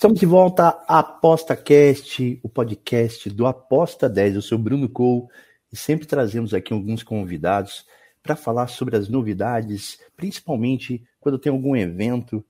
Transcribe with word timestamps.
Estamos 0.00 0.18
de 0.18 0.24
volta 0.24 0.82
a 0.88 1.00
ApostaCast, 1.00 2.40
o 2.42 2.48
podcast 2.48 3.28
do 3.28 3.44
Aposta 3.44 4.08
10. 4.08 4.36
Eu 4.36 4.40
sou 4.40 4.56
Bruno 4.56 4.88
Cole 4.88 5.28
e 5.70 5.76
sempre 5.76 6.06
trazemos 6.06 6.54
aqui 6.54 6.72
alguns 6.72 7.02
convidados 7.02 7.84
para 8.22 8.34
falar 8.34 8.68
sobre 8.68 8.96
as 8.96 9.10
novidades, 9.10 10.00
principalmente 10.16 11.04
quando 11.20 11.38
tem 11.38 11.52
algum 11.52 11.76
evento 11.76 12.42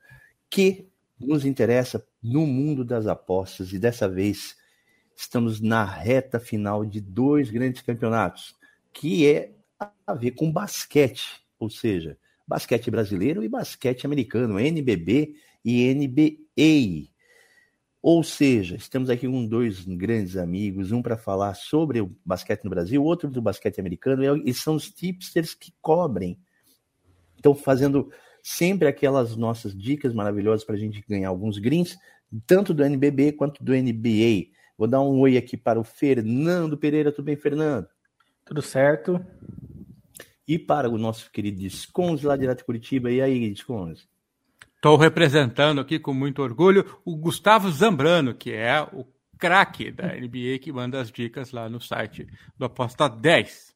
que 0.48 0.86
nos 1.18 1.44
interessa 1.44 2.06
no 2.22 2.46
mundo 2.46 2.84
das 2.84 3.08
apostas. 3.08 3.72
E 3.72 3.80
dessa 3.80 4.08
vez 4.08 4.56
estamos 5.16 5.60
na 5.60 5.84
reta 5.84 6.38
final 6.38 6.84
de 6.84 7.00
dois 7.00 7.50
grandes 7.50 7.82
campeonatos, 7.82 8.54
que 8.92 9.26
é 9.26 9.50
a 10.06 10.14
ver 10.14 10.36
com 10.36 10.52
basquete, 10.52 11.42
ou 11.58 11.68
seja, 11.68 12.16
basquete 12.46 12.92
brasileiro 12.92 13.42
e 13.42 13.48
basquete 13.48 14.06
americano, 14.06 14.60
NBB 14.60 15.34
e 15.64 15.92
NBA. 15.92 17.10
Ou 18.02 18.22
seja, 18.22 18.76
estamos 18.76 19.10
aqui 19.10 19.26
com 19.26 19.46
dois 19.46 19.84
grandes 19.84 20.36
amigos, 20.36 20.90
um 20.90 21.02
para 21.02 21.18
falar 21.18 21.54
sobre 21.54 22.00
o 22.00 22.10
basquete 22.24 22.64
no 22.64 22.70
Brasil, 22.70 23.04
outro 23.04 23.30
do 23.30 23.42
basquete 23.42 23.78
americano, 23.78 24.42
e 24.46 24.54
são 24.54 24.74
os 24.74 24.90
tipsters 24.90 25.54
que 25.54 25.72
cobrem. 25.82 26.38
Então, 27.38 27.54
fazendo 27.54 28.10
sempre 28.42 28.88
aquelas 28.88 29.36
nossas 29.36 29.76
dicas 29.76 30.14
maravilhosas 30.14 30.64
para 30.64 30.76
a 30.76 30.78
gente 30.78 31.04
ganhar 31.06 31.28
alguns 31.28 31.58
greens, 31.58 31.98
tanto 32.46 32.72
do 32.72 32.82
NBB 32.82 33.32
quanto 33.32 33.62
do 33.62 33.72
NBA. 33.72 34.50
Vou 34.78 34.88
dar 34.88 35.02
um 35.02 35.18
oi 35.20 35.36
aqui 35.36 35.58
para 35.58 35.78
o 35.78 35.84
Fernando 35.84 36.78
Pereira. 36.78 37.12
Tudo 37.12 37.26
bem, 37.26 37.36
Fernando? 37.36 37.86
Tudo 38.46 38.62
certo. 38.62 39.24
E 40.48 40.58
para 40.58 40.88
o 40.88 40.96
nosso 40.96 41.30
querido 41.30 41.60
Desconze, 41.60 42.26
lá 42.26 42.34
direto 42.34 42.58
de 42.58 42.64
Curitiba. 42.64 43.10
E 43.10 43.20
aí, 43.20 43.50
Desconze? 43.50 44.09
Estou 44.80 44.96
representando 44.96 45.78
aqui 45.78 45.98
com 45.98 46.14
muito 46.14 46.40
orgulho 46.40 46.98
o 47.04 47.14
Gustavo 47.14 47.70
Zambrano, 47.70 48.32
que 48.32 48.50
é 48.50 48.80
o 48.80 49.04
craque 49.38 49.90
da 49.90 50.06
NBA 50.06 50.58
que 50.58 50.72
manda 50.72 50.98
as 50.98 51.12
dicas 51.12 51.52
lá 51.52 51.68
no 51.68 51.78
site 51.78 52.26
do 52.56 52.64
Aposta 52.64 53.06
10. 53.06 53.74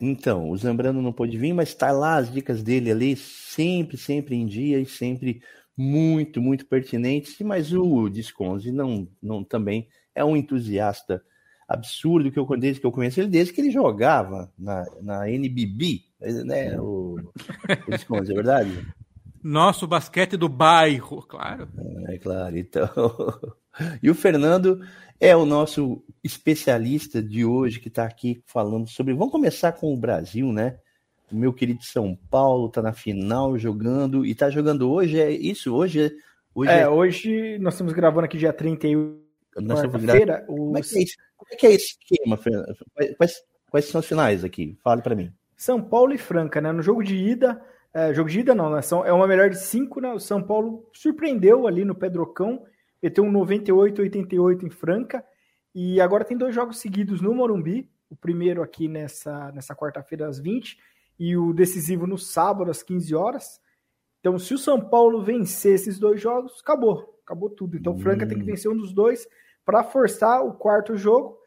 Então, 0.00 0.50
o 0.50 0.56
Zambrano 0.56 1.00
não 1.00 1.12
pôde 1.12 1.38
vir, 1.38 1.52
mas 1.52 1.68
está 1.68 1.92
lá 1.92 2.16
as 2.16 2.32
dicas 2.32 2.64
dele 2.64 2.90
ali, 2.90 3.14
sempre, 3.14 3.96
sempre 3.96 4.34
em 4.34 4.44
dia 4.44 4.80
e 4.80 4.86
sempre 4.86 5.40
muito, 5.76 6.42
muito 6.42 6.66
pertinentes. 6.66 7.38
Mas 7.42 7.72
o 7.72 8.08
Desconze 8.08 8.72
não, 8.72 9.06
não 9.22 9.44
também 9.44 9.86
é 10.16 10.24
um 10.24 10.36
entusiasta 10.36 11.22
absurdo 11.68 12.32
que 12.32 12.40
eu 12.40 12.46
desde 12.58 12.80
que 12.80 12.86
eu 12.88 12.90
conheço 12.90 13.20
ele, 13.20 13.28
desde 13.28 13.52
que 13.52 13.60
ele 13.60 13.70
jogava 13.70 14.52
na, 14.58 14.84
na 15.00 15.30
NBB, 15.30 16.00
né? 16.44 16.76
O, 16.80 17.14
o 17.86 17.90
Desconze, 17.92 18.32
é 18.32 18.34
verdade? 18.34 18.84
Nosso 19.42 19.86
basquete 19.86 20.36
do 20.36 20.48
bairro, 20.48 21.22
claro. 21.22 21.68
É 22.08 22.18
claro, 22.18 22.56
então. 22.56 22.90
E 24.02 24.10
o 24.10 24.14
Fernando 24.16 24.80
é 25.20 25.34
o 25.34 25.46
nosso 25.46 26.02
especialista 26.24 27.22
de 27.22 27.44
hoje 27.44 27.78
que 27.78 27.86
está 27.86 28.04
aqui 28.04 28.42
falando 28.44 28.88
sobre. 28.88 29.14
Vamos 29.14 29.30
começar 29.30 29.72
com 29.72 29.94
o 29.94 29.96
Brasil, 29.96 30.52
né? 30.52 30.78
O 31.30 31.36
meu 31.36 31.52
querido 31.52 31.84
São 31.84 32.18
Paulo 32.28 32.66
está 32.66 32.82
na 32.82 32.92
final 32.92 33.56
jogando 33.56 34.26
e 34.26 34.32
está 34.32 34.50
jogando 34.50 34.90
hoje. 34.90 35.20
É 35.20 35.30
isso? 35.30 35.72
Hoje 35.72 36.06
é. 36.06 36.10
Hoje, 36.52 36.70
é, 36.70 36.80
é... 36.80 36.88
hoje 36.88 37.58
nós 37.60 37.74
estamos 37.74 37.92
gravando 37.92 38.24
aqui 38.24 38.36
dia 38.36 38.52
31 38.52 39.20
quarta-feira. 39.68 40.44
Os... 40.48 40.56
Como, 40.56 40.76
é 40.76 40.82
que 40.82 40.98
é 40.98 41.04
Como 41.36 41.52
é 41.52 41.56
que 41.56 41.66
é 41.66 41.72
esse 41.72 41.96
esquema, 42.00 42.36
Fernando? 42.36 42.74
Quais, 43.16 43.42
quais 43.70 43.84
são 43.86 44.00
as 44.00 44.06
finais 44.06 44.44
aqui? 44.44 44.76
Fale 44.82 45.00
para 45.00 45.14
mim. 45.14 45.32
São 45.56 45.80
Paulo 45.80 46.12
e 46.12 46.18
Franca, 46.18 46.60
né? 46.60 46.72
No 46.72 46.82
jogo 46.82 47.04
de 47.04 47.14
ida. 47.14 47.62
É, 47.92 48.14
jogo 48.14 48.30
de 48.30 48.40
ida 48.40 48.54
não, 48.54 48.70
né? 48.70 48.82
São, 48.82 49.04
é 49.04 49.12
uma 49.12 49.26
melhor 49.26 49.50
de 49.50 49.58
cinco, 49.58 50.00
né? 50.00 50.12
O 50.12 50.20
São 50.20 50.42
Paulo 50.42 50.88
surpreendeu 50.92 51.66
ali 51.66 51.84
no 51.84 51.94
Pedrocão, 51.94 52.64
meteu 53.02 53.24
um 53.24 53.32
98-88 53.32 54.62
em 54.62 54.70
Franca, 54.70 55.24
e 55.74 56.00
agora 56.00 56.24
tem 56.24 56.36
dois 56.36 56.54
jogos 56.54 56.78
seguidos 56.78 57.20
no 57.20 57.34
Morumbi, 57.34 57.90
o 58.08 58.16
primeiro 58.16 58.62
aqui 58.62 58.88
nessa, 58.88 59.50
nessa 59.52 59.74
quarta-feira 59.74 60.28
às 60.28 60.38
20, 60.38 60.78
e 61.18 61.36
o 61.36 61.52
decisivo 61.52 62.06
no 62.06 62.16
sábado 62.16 62.70
às 62.70 62.82
15 62.82 63.14
horas. 63.14 63.60
Então, 64.20 64.38
se 64.38 64.54
o 64.54 64.58
São 64.58 64.80
Paulo 64.80 65.22
vencer 65.22 65.74
esses 65.74 65.98
dois 65.98 66.20
jogos, 66.20 66.60
acabou, 66.60 67.18
acabou 67.24 67.50
tudo. 67.50 67.76
Então, 67.76 67.98
Franca 67.98 68.26
tem 68.26 68.36
que 68.36 68.44
hum. 68.44 68.46
vencer 68.46 68.70
um 68.70 68.76
dos 68.76 68.92
dois 68.92 69.26
para 69.64 69.82
forçar 69.82 70.44
o 70.44 70.54
quarto 70.54 70.96
jogo 70.96 71.39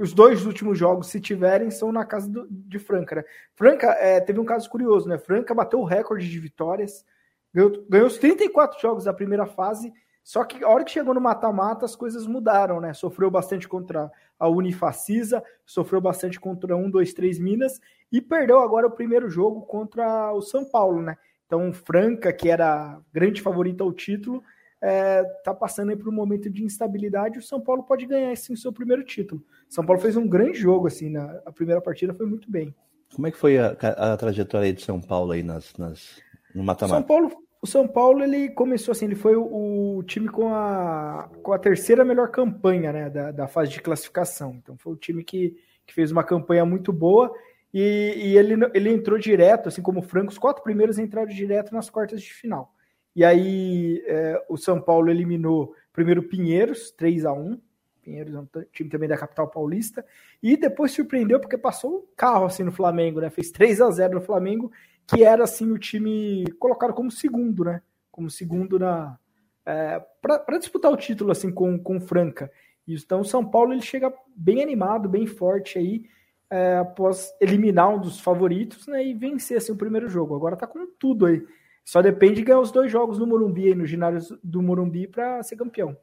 os 0.00 0.12
dois 0.12 0.46
últimos 0.46 0.78
jogos, 0.78 1.08
se 1.08 1.20
tiverem, 1.20 1.70
são 1.70 1.92
na 1.92 2.04
casa 2.04 2.28
do, 2.28 2.46
de 2.48 2.78
Franca. 2.78 3.16
Né? 3.16 3.24
Franca 3.54 3.88
é, 3.98 4.20
teve 4.20 4.40
um 4.40 4.44
caso 4.44 4.68
curioso, 4.70 5.08
né? 5.08 5.18
Franca 5.18 5.54
bateu 5.54 5.80
o 5.80 5.84
recorde 5.84 6.28
de 6.28 6.38
vitórias, 6.38 7.04
ganhou, 7.52 7.84
ganhou 7.88 8.06
os 8.06 8.18
34 8.18 8.80
jogos 8.80 9.04
da 9.04 9.12
primeira 9.12 9.46
fase, 9.46 9.92
só 10.22 10.44
que 10.44 10.62
a 10.62 10.68
hora 10.68 10.84
que 10.84 10.90
chegou 10.90 11.14
no 11.14 11.20
mata-mata, 11.20 11.84
as 11.84 11.96
coisas 11.96 12.26
mudaram, 12.26 12.80
né? 12.80 12.92
Sofreu 12.92 13.30
bastante 13.30 13.68
contra 13.68 14.10
a 14.38 14.48
Unifacisa, 14.48 15.42
sofreu 15.66 16.00
bastante 16.00 16.38
contra 16.38 16.76
um, 16.76 16.90
dois, 16.90 17.12
três 17.12 17.38
Minas 17.38 17.80
e 18.12 18.20
perdeu 18.20 18.60
agora 18.60 18.86
o 18.86 18.92
primeiro 18.92 19.28
jogo 19.28 19.62
contra 19.62 20.32
o 20.32 20.40
São 20.40 20.64
Paulo, 20.64 21.02
né? 21.02 21.16
Então, 21.46 21.72
Franca, 21.72 22.32
que 22.32 22.48
era 22.48 23.00
grande 23.12 23.42
favorita 23.42 23.82
ao 23.82 23.92
título, 23.92 24.42
está 24.80 24.86
é, 24.86 25.22
tá 25.44 25.54
passando 25.54 25.94
por 25.96 26.08
um 26.08 26.12
momento 26.12 26.48
de 26.48 26.64
instabilidade, 26.64 27.38
o 27.38 27.42
São 27.42 27.60
Paulo 27.60 27.82
pode 27.82 28.06
ganhar 28.06 28.32
esse 28.32 28.56
seu 28.56 28.72
primeiro 28.72 29.04
título. 29.04 29.42
São 29.68 29.84
Paulo 29.84 30.00
fez 30.00 30.16
um 30.16 30.26
grande 30.26 30.58
jogo, 30.58 30.86
assim, 30.86 31.10
na 31.10 31.40
a 31.44 31.52
primeira 31.52 31.80
partida 31.80 32.14
foi 32.14 32.26
muito 32.26 32.50
bem. 32.50 32.74
Como 33.14 33.26
é 33.26 33.30
que 33.30 33.36
foi 33.36 33.58
a, 33.58 33.70
a 33.72 34.16
trajetória 34.16 34.72
de 34.72 34.82
São 34.82 35.00
Paulo 35.00 35.32
aí 35.32 35.42
nas, 35.42 35.74
nas, 35.76 36.22
no 36.54 36.62
mata-mata? 36.62 36.96
São 36.96 37.02
Paulo, 37.02 37.30
o 37.60 37.66
São 37.66 37.86
Paulo, 37.86 38.22
ele 38.22 38.48
começou 38.50 38.92
assim, 38.92 39.04
ele 39.04 39.14
foi 39.14 39.36
o, 39.36 39.98
o, 39.98 40.02
time 40.04 40.28
com 40.28 40.54
a, 40.54 41.28
com 41.42 41.52
a 41.52 41.58
terceira 41.58 42.04
melhor 42.04 42.30
campanha, 42.30 42.92
né, 42.92 43.10
da, 43.10 43.30
da 43.32 43.48
fase 43.48 43.70
de 43.70 43.82
classificação. 43.82 44.54
Então 44.54 44.78
foi 44.78 44.94
o 44.94 44.96
time 44.96 45.22
que, 45.22 45.56
que 45.86 45.92
fez 45.92 46.10
uma 46.10 46.24
campanha 46.24 46.64
muito 46.64 46.90
boa 46.90 47.30
e, 47.74 48.14
e 48.16 48.38
ele, 48.38 48.54
ele 48.72 48.90
entrou 48.90 49.18
direto, 49.18 49.68
assim 49.68 49.82
como 49.82 50.00
o 50.00 50.02
Franco, 50.02 50.30
os 50.30 50.38
quatro 50.38 50.62
primeiros 50.62 50.98
entraram 50.98 51.28
direto 51.28 51.74
nas 51.74 51.90
quartas 51.90 52.22
de 52.22 52.32
final. 52.32 52.72
E 53.14 53.24
aí 53.24 54.02
é, 54.06 54.44
o 54.48 54.56
São 54.56 54.80
Paulo 54.80 55.10
eliminou 55.10 55.74
primeiro 55.92 56.22
Pinheiros, 56.22 56.90
3 56.92 57.24
a 57.24 57.32
1 57.32 57.60
Pinheiros 58.02 58.34
é 58.34 58.38
um 58.38 58.48
time 58.72 58.90
também 58.90 59.08
da 59.08 59.16
capital 59.16 59.48
paulista. 59.48 60.04
E 60.42 60.56
depois 60.56 60.92
surpreendeu 60.92 61.38
porque 61.38 61.58
passou 61.58 61.98
um 61.98 62.02
carro 62.16 62.46
assim 62.46 62.62
no 62.62 62.72
Flamengo, 62.72 63.20
né? 63.20 63.30
Fez 63.30 63.50
3 63.50 63.80
a 63.80 63.90
0 63.90 64.14
no 64.14 64.20
Flamengo, 64.20 64.72
que 65.06 65.22
era 65.22 65.44
assim 65.44 65.70
o 65.70 65.78
time 65.78 66.44
colocado 66.58 66.92
como 66.92 67.10
segundo, 67.10 67.64
né? 67.64 67.82
Como 68.10 68.30
segundo 68.30 68.78
na 68.78 69.18
é, 69.64 70.02
para 70.20 70.58
disputar 70.58 70.90
o 70.90 70.96
título 70.96 71.30
assim 71.30 71.50
com 71.50 71.78
com 71.78 72.00
Franca. 72.00 72.50
Então 72.86 73.20
o 73.20 73.24
São 73.24 73.44
Paulo 73.44 73.72
ele 73.72 73.82
chega 73.82 74.12
bem 74.34 74.62
animado, 74.62 75.08
bem 75.08 75.26
forte 75.26 75.78
aí. 75.78 76.04
É, 76.52 76.78
após 76.78 77.32
eliminar 77.40 77.90
um 77.90 78.00
dos 78.00 78.18
favoritos 78.18 78.88
né, 78.88 79.06
e 79.06 79.14
vencer 79.14 79.56
assim, 79.58 79.70
o 79.70 79.76
primeiro 79.76 80.08
jogo. 80.08 80.34
Agora 80.34 80.56
tá 80.56 80.66
com 80.66 80.84
tudo 80.98 81.26
aí. 81.26 81.46
Só 81.84 82.00
depende 82.00 82.36
de 82.36 82.42
ganhar 82.42 82.60
os 82.60 82.70
dois 82.70 82.90
jogos 82.90 83.18
no 83.18 83.26
Morumbi, 83.26 83.68
aí, 83.68 83.74
no 83.74 83.86
ginásio 83.86 84.38
do 84.42 84.62
Morumbi, 84.62 85.06
para 85.06 85.42
ser 85.42 85.56
campeão. 85.56 85.96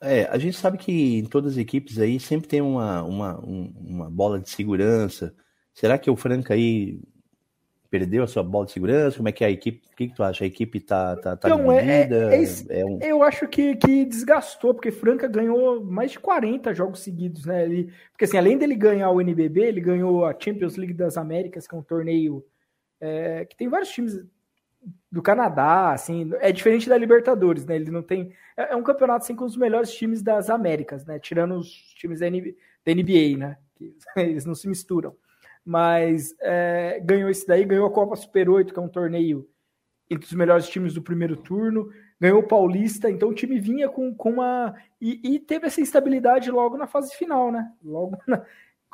É, 0.00 0.24
a 0.24 0.36
gente 0.36 0.56
sabe 0.56 0.76
que 0.76 1.18
em 1.18 1.24
todas 1.24 1.52
as 1.52 1.58
equipes 1.58 1.98
aí 1.98 2.20
sempre 2.20 2.46
tem 2.46 2.60
uma, 2.60 3.02
uma, 3.02 3.38
uma 3.38 4.10
bola 4.10 4.38
de 4.38 4.50
segurança. 4.50 5.34
Será 5.72 5.96
que 5.96 6.10
o 6.10 6.16
Franca 6.16 6.52
aí 6.52 7.00
perdeu 7.90 8.24
a 8.24 8.26
sua 8.26 8.42
bola 8.42 8.66
de 8.66 8.72
segurança? 8.72 9.16
Como 9.16 9.28
é 9.28 9.32
que 9.32 9.44
é 9.44 9.46
a 9.46 9.50
equipe? 9.50 9.80
O 9.92 9.96
que, 9.96 10.08
que 10.08 10.14
tu 10.14 10.22
acha? 10.22 10.44
A 10.44 10.46
equipe 10.46 10.80
tá, 10.80 11.16
tá, 11.16 11.36
tá 11.36 11.48
então, 11.48 11.64
dividida? 11.66 12.34
É, 12.34 12.42
é, 12.42 12.80
é 12.80 12.84
um... 12.84 12.98
Eu 13.00 13.22
acho 13.22 13.48
que, 13.48 13.76
que 13.76 14.04
desgastou, 14.04 14.74
porque 14.74 14.90
Franca 14.90 15.26
ganhou 15.26 15.82
mais 15.82 16.10
de 16.10 16.18
40 16.18 16.74
jogos 16.74 17.00
seguidos, 17.00 17.46
né? 17.46 17.64
Ele, 17.64 17.92
porque 18.10 18.24
assim, 18.24 18.36
além 18.36 18.58
dele 18.58 18.74
ganhar 18.74 19.10
o 19.10 19.20
NBB, 19.20 19.62
ele 19.62 19.80
ganhou 19.80 20.26
a 20.26 20.34
Champions 20.38 20.76
League 20.76 20.92
das 20.92 21.16
Américas, 21.16 21.66
que 21.66 21.74
é 21.74 21.78
um 21.78 21.82
torneio 21.82 22.44
é, 23.00 23.44
que 23.44 23.56
tem 23.56 23.68
vários 23.68 23.90
times 23.90 24.24
do 25.14 25.22
Canadá, 25.22 25.92
assim, 25.92 26.28
é 26.40 26.50
diferente 26.50 26.88
da 26.88 26.98
Libertadores, 26.98 27.64
né? 27.64 27.76
Ele 27.76 27.88
não 27.88 28.02
tem. 28.02 28.32
É, 28.56 28.72
é 28.72 28.76
um 28.76 28.82
campeonato 28.82 29.22
assim, 29.22 29.36
com 29.36 29.44
os 29.44 29.56
melhores 29.56 29.94
times 29.94 30.20
das 30.20 30.50
Américas, 30.50 31.06
né? 31.06 31.20
Tirando 31.20 31.54
os 31.54 31.68
times 31.94 32.18
da, 32.18 32.28
NBA, 32.28 32.54
da 32.84 32.92
NBA 32.92 33.38
né? 33.38 33.56
Eles 34.16 34.44
não 34.44 34.56
se 34.56 34.66
misturam. 34.66 35.14
Mas 35.64 36.34
é, 36.40 37.00
ganhou 37.04 37.30
esse 37.30 37.46
daí, 37.46 37.64
ganhou 37.64 37.86
a 37.86 37.92
Copa 37.92 38.16
Super 38.16 38.50
8, 38.50 38.74
que 38.74 38.80
é 38.80 38.82
um 38.82 38.88
torneio 38.88 39.48
entre 40.10 40.26
os 40.26 40.32
melhores 40.32 40.68
times 40.68 40.94
do 40.94 41.00
primeiro 41.00 41.36
turno. 41.36 41.88
ganhou 42.20 42.40
o 42.40 42.48
Paulista, 42.48 43.08
então 43.08 43.28
o 43.28 43.34
time 43.34 43.60
vinha 43.60 43.88
com, 43.88 44.12
com 44.12 44.32
uma. 44.32 44.74
E, 45.00 45.20
e 45.22 45.38
teve 45.38 45.68
essa 45.68 45.80
instabilidade 45.80 46.50
logo 46.50 46.76
na 46.76 46.88
fase 46.88 47.14
final, 47.14 47.52
né? 47.52 47.70
Logo 47.84 48.18
na, 48.26 48.44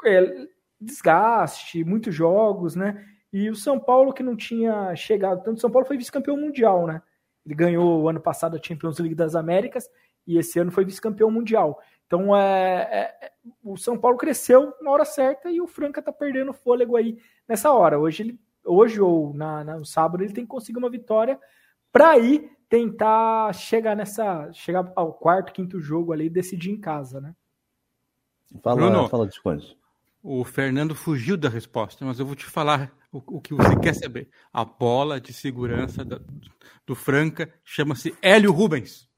é, 0.04 0.46
desgaste, 0.78 1.82
muitos 1.82 2.14
jogos, 2.14 2.76
né? 2.76 3.06
E 3.32 3.48
o 3.48 3.54
São 3.54 3.78
Paulo, 3.78 4.12
que 4.12 4.22
não 4.22 4.36
tinha 4.36 4.94
chegado 4.96 5.42
tanto, 5.42 5.60
São 5.60 5.70
Paulo 5.70 5.86
foi 5.86 5.96
vice-campeão 5.96 6.36
mundial, 6.36 6.86
né? 6.86 7.02
Ele 7.46 7.54
ganhou 7.54 8.02
o 8.02 8.08
ano 8.08 8.20
passado 8.20 8.56
a 8.56 8.62
Champions 8.62 8.98
League 8.98 9.14
das 9.14 9.34
Américas 9.34 9.88
e 10.26 10.36
esse 10.38 10.58
ano 10.58 10.70
foi 10.70 10.84
vice-campeão 10.84 11.30
mundial. 11.30 11.80
Então 12.06 12.36
é, 12.36 12.88
é, 12.90 13.26
é, 13.26 13.32
o 13.62 13.76
São 13.76 13.96
Paulo 13.96 14.16
cresceu 14.16 14.74
na 14.82 14.90
hora 14.90 15.04
certa 15.04 15.50
e 15.50 15.60
o 15.60 15.66
Franca 15.66 16.02
tá 16.02 16.12
perdendo 16.12 16.52
fôlego 16.52 16.96
aí 16.96 17.18
nessa 17.48 17.72
hora. 17.72 17.98
Hoje 17.98 18.24
ele, 18.24 18.40
hoje 18.64 19.00
ou 19.00 19.32
na, 19.32 19.64
na, 19.64 19.78
no 19.78 19.84
sábado 19.84 20.22
ele 20.22 20.32
tem 20.32 20.44
que 20.44 20.50
conseguir 20.50 20.78
uma 20.78 20.90
vitória 20.90 21.38
para 21.92 22.18
ir 22.18 22.50
tentar 22.68 23.52
chegar 23.52 23.96
nessa, 23.96 24.52
chegar 24.52 24.92
ao 24.94 25.12
quarto, 25.12 25.52
quinto 25.52 25.80
jogo 25.80 26.12
ali 26.12 26.26
e 26.26 26.30
decidir 26.30 26.70
em 26.70 26.80
casa, 26.80 27.20
né? 27.20 27.34
Fala, 28.62 28.76
Bruno, 28.76 29.08
fala 29.08 29.26
de 29.26 29.40
coisas. 29.40 29.76
O 30.22 30.44
Fernando 30.44 30.94
fugiu 30.94 31.36
da 31.36 31.48
resposta, 31.48 32.04
mas 32.04 32.18
eu 32.18 32.26
vou 32.26 32.34
te 32.34 32.44
falar 32.44 32.92
o, 33.10 33.38
o 33.38 33.40
que 33.40 33.54
você 33.54 33.74
quer 33.80 33.94
saber. 33.94 34.28
A 34.52 34.64
bola 34.64 35.20
de 35.20 35.32
segurança 35.32 36.04
do, 36.04 36.20
do 36.86 36.94
Franca 36.94 37.52
chama-se 37.64 38.14
Hélio 38.20 38.52
Rubens. 38.52 39.08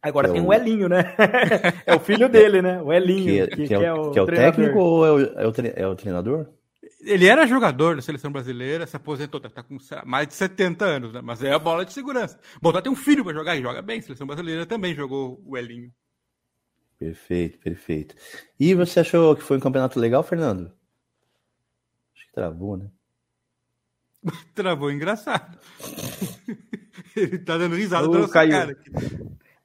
Agora 0.00 0.28
é 0.28 0.32
tem 0.32 0.42
o... 0.42 0.52
Elinho, 0.52 0.88
né? 0.88 1.14
é 1.84 1.94
o 1.94 1.98
filho 1.98 2.28
dele, 2.28 2.62
né? 2.62 2.80
O 2.80 2.92
Elinho. 2.92 3.48
Que, 3.48 3.56
que, 3.56 3.66
que, 3.68 3.74
é, 3.74 3.92
o, 3.92 4.10
que 4.12 4.18
é 4.18 4.22
o 4.22 4.26
técnico 4.26 4.78
ou 4.78 5.06
é 5.06 5.10
o, 5.10 5.20
é 5.40 5.46
o, 5.48 5.52
é 5.74 5.88
o 5.88 5.96
treinador? 5.96 6.46
Ele 7.00 7.26
era 7.26 7.46
jogador 7.46 7.96
da 7.96 8.02
seleção 8.02 8.30
brasileira, 8.30 8.86
se 8.86 8.96
aposentou, 8.96 9.40
tá, 9.40 9.48
tá 9.48 9.62
com 9.62 9.76
mais 10.04 10.28
de 10.28 10.34
70 10.34 10.84
anos, 10.84 11.12
né? 11.12 11.20
Mas 11.22 11.42
é 11.42 11.52
a 11.52 11.58
bola 11.58 11.84
de 11.84 11.92
segurança. 11.92 12.38
Bom, 12.62 12.72
tá 12.72 12.80
tem 12.80 12.90
um 12.90 12.96
filho 12.96 13.24
para 13.24 13.34
jogar 13.34 13.56
e 13.56 13.62
joga 13.62 13.82
bem. 13.82 13.98
A 13.98 14.02
seleção 14.02 14.26
brasileira 14.26 14.64
também 14.64 14.94
jogou 14.94 15.42
o 15.44 15.56
Elinho. 15.56 15.90
Perfeito, 16.98 17.58
perfeito. 17.58 18.14
E 18.58 18.74
você 18.74 19.00
achou 19.00 19.36
que 19.36 19.42
foi 19.42 19.58
um 19.58 19.60
campeonato 19.60 20.00
legal, 20.00 20.22
Fernando? 20.22 20.72
Acho 22.14 22.26
que 22.26 22.32
travou, 22.32 22.76
né? 22.76 22.90
Travou, 24.54 24.90
engraçado. 24.90 25.58
Ele 27.14 27.38
tá 27.38 27.58
dando 27.58 27.76
risada 27.76 28.08
caiu. 28.28 28.50
cara. 28.50 28.76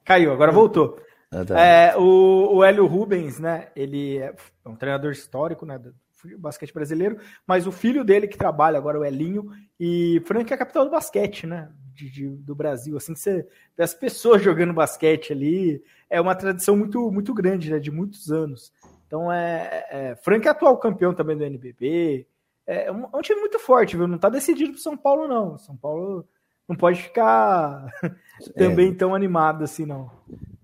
Caiu, 0.04 0.32
agora 0.32 0.52
voltou. 0.52 1.00
Ah, 1.30 1.44
tá. 1.44 1.58
é, 1.58 1.96
o, 1.96 2.56
o 2.56 2.64
Hélio 2.64 2.86
Rubens, 2.86 3.38
né? 3.38 3.68
Ele 3.74 4.18
é 4.18 4.34
um 4.66 4.76
treinador 4.76 5.12
histórico, 5.12 5.64
né? 5.64 5.78
Do 5.78 5.94
basquete 6.38 6.72
brasileiro, 6.72 7.18
mas 7.46 7.66
o 7.66 7.72
filho 7.72 8.04
dele 8.04 8.28
que 8.28 8.38
trabalha 8.38 8.78
agora, 8.78 9.00
o 9.00 9.04
Elinho, 9.04 9.50
e 9.80 10.22
Franca 10.24 10.52
é 10.52 10.56
a 10.56 10.58
capital 10.58 10.84
do 10.84 10.90
basquete, 10.90 11.46
né? 11.46 11.68
De, 11.94 12.10
de, 12.10 12.28
do 12.28 12.54
Brasil. 12.54 12.96
Assim 12.96 13.14
você 13.14 13.46
vê 13.76 13.82
as 13.84 13.94
pessoas 13.94 14.42
jogando 14.42 14.72
basquete 14.72 15.32
ali, 15.32 15.82
é 16.08 16.20
uma 16.20 16.34
tradição 16.34 16.76
muito, 16.76 17.10
muito 17.10 17.32
grande, 17.34 17.70
né? 17.70 17.78
De 17.78 17.90
muitos 17.90 18.30
anos. 18.30 18.72
Então 19.06 19.30
é, 19.30 19.86
é 19.90 20.16
Franca 20.16 20.48
é 20.48 20.52
atual 20.52 20.76
campeão 20.78 21.14
também 21.14 21.36
do 21.36 21.44
NBB. 21.44 22.26
É 22.66 22.90
um, 22.90 23.04
é 23.12 23.16
um 23.16 23.22
time 23.22 23.40
muito 23.40 23.58
forte, 23.58 23.96
viu? 23.96 24.06
Não 24.06 24.18
tá 24.18 24.28
decidido 24.28 24.72
pro 24.72 24.80
São 24.80 24.96
Paulo, 24.96 25.28
não. 25.28 25.58
São 25.58 25.76
Paulo 25.76 26.26
não 26.68 26.76
pode 26.76 27.02
ficar 27.02 27.92
também 28.56 28.90
é. 28.90 28.94
tão 28.94 29.14
animado 29.14 29.64
assim, 29.64 29.84
não. 29.84 30.10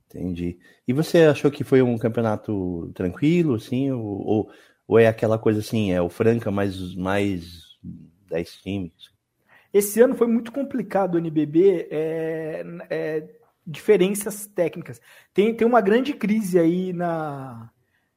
Entendi. 0.07 0.59
E 0.87 0.93
você 0.93 1.25
achou 1.25 1.51
que 1.51 1.63
foi 1.63 1.83
um 1.83 1.99
campeonato 1.99 2.91
tranquilo, 2.95 3.55
assim, 3.55 3.91
ou, 3.91 4.27
ou, 4.27 4.51
ou, 4.87 4.99
é 4.99 5.07
aquela 5.07 5.39
coisa 5.39 5.61
assim, 5.61 5.93
é 5.93 6.01
o 6.01 6.09
Franca 6.09 6.51
mais, 6.51 6.95
mais 6.97 7.77
10 8.31 8.53
times? 8.63 8.93
Esse 9.73 10.01
ano 10.01 10.15
foi 10.15 10.27
muito 10.27 10.51
complicado 10.51 11.15
o 11.15 11.19
NBB, 11.19 11.89
é, 11.91 12.65
é, 12.89 13.29
diferenças 13.67 14.47
técnicas. 14.47 15.01
Tem, 15.35 15.55
tem 15.55 15.67
uma 15.67 15.81
grande 15.81 16.15
crise 16.15 16.59
aí 16.59 16.93
na, 16.93 17.71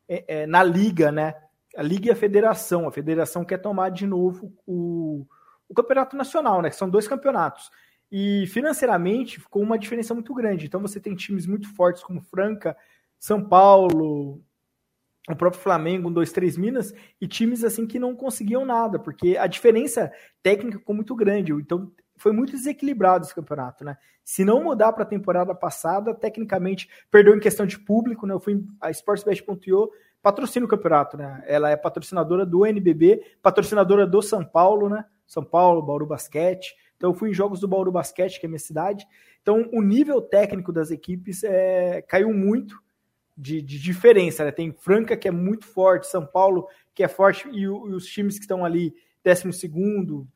é, 0.07 0.41
é, 0.41 0.47
na 0.47 0.63
liga, 0.63 1.11
né? 1.11 1.35
A 1.75 1.81
liga 1.83 2.07
e 2.07 2.11
a 2.11 2.15
federação. 2.15 2.87
A 2.87 2.91
federação 2.91 3.43
quer 3.43 3.57
tomar 3.57 3.89
de 3.89 4.07
novo 4.07 4.53
o, 4.65 5.25
o 5.67 5.73
campeonato 5.73 6.15
nacional, 6.15 6.61
né? 6.61 6.69
Que 6.69 6.75
são 6.75 6.89
dois 6.89 7.07
campeonatos. 7.07 7.69
E 8.11 8.45
financeiramente 8.47 9.39
ficou 9.39 9.61
uma 9.61 9.79
diferença 9.79 10.13
muito 10.13 10.33
grande. 10.33 10.65
Então 10.65 10.81
você 10.81 10.99
tem 10.99 11.15
times 11.15 11.45
muito 11.45 11.73
fortes 11.75 12.03
como 12.03 12.21
Franca, 12.21 12.75
São 13.19 13.43
Paulo, 13.43 14.41
o 15.29 15.35
próprio 15.35 15.61
Flamengo, 15.61 16.09
um, 16.09 16.13
dois, 16.13 16.31
três 16.31 16.57
Minas, 16.57 16.93
e 17.19 17.27
times 17.27 17.63
assim 17.63 17.85
que 17.85 17.99
não 17.99 18.15
conseguiam 18.15 18.65
nada, 18.65 18.97
porque 18.97 19.37
a 19.37 19.45
diferença 19.47 20.11
técnica 20.41 20.79
ficou 20.79 20.95
muito 20.95 21.15
grande. 21.15 21.51
Então 21.53 21.91
foi 22.17 22.31
muito 22.31 22.51
desequilibrado 22.51 23.25
esse 23.25 23.35
campeonato, 23.35 23.83
né? 23.83 23.97
Se 24.23 24.45
não 24.45 24.63
mudar 24.63 24.93
para 24.93 25.03
a 25.03 25.07
temporada 25.07 25.53
passada, 25.55 26.13
tecnicamente 26.13 26.89
perdeu 27.09 27.35
em 27.35 27.39
questão 27.39 27.65
de 27.65 27.79
público, 27.79 28.25
né? 28.25 28.33
Eu 28.33 28.39
fui 28.39 28.63
a 28.79 28.89
Sportsbet.io 28.91 29.89
patrocina 30.21 30.65
o 30.65 30.69
campeonato, 30.69 31.17
né? 31.17 31.43
Ela 31.47 31.71
é 31.71 31.75
patrocinadora 31.75 32.45
do 32.45 32.65
NBB, 32.65 33.21
patrocinadora 33.41 34.05
do 34.05 34.21
São 34.21 34.45
Paulo, 34.45 34.87
né? 34.87 35.03
São 35.25 35.43
Paulo, 35.43 35.81
Bauru 35.81 36.05
Basquete. 36.05 36.75
Então 36.95 37.11
eu 37.11 37.15
fui 37.15 37.31
em 37.31 37.33
jogos 37.33 37.59
do 37.59 37.67
Bauru 37.67 37.91
Basquete, 37.91 38.39
que 38.39 38.45
é 38.45 38.49
minha 38.49 38.59
cidade. 38.59 39.07
Então 39.41 39.67
o 39.73 39.81
nível 39.81 40.21
técnico 40.21 40.71
das 40.71 40.91
equipes 40.91 41.43
é, 41.43 42.03
caiu 42.03 42.31
muito 42.33 42.75
de, 43.37 43.61
de 43.61 43.79
diferença. 43.79 44.45
Né? 44.45 44.51
Tem 44.51 44.71
Franca, 44.71 45.17
que 45.17 45.27
é 45.27 45.31
muito 45.31 45.65
forte, 45.65 46.07
São 46.07 46.25
Paulo, 46.25 46.67
que 46.93 47.03
é 47.03 47.07
forte, 47.07 47.47
e, 47.49 47.61
e 47.61 47.67
os 47.67 48.05
times 48.05 48.35
que 48.35 48.43
estão 48.43 48.63
ali, 48.65 48.93
12, 49.23 49.59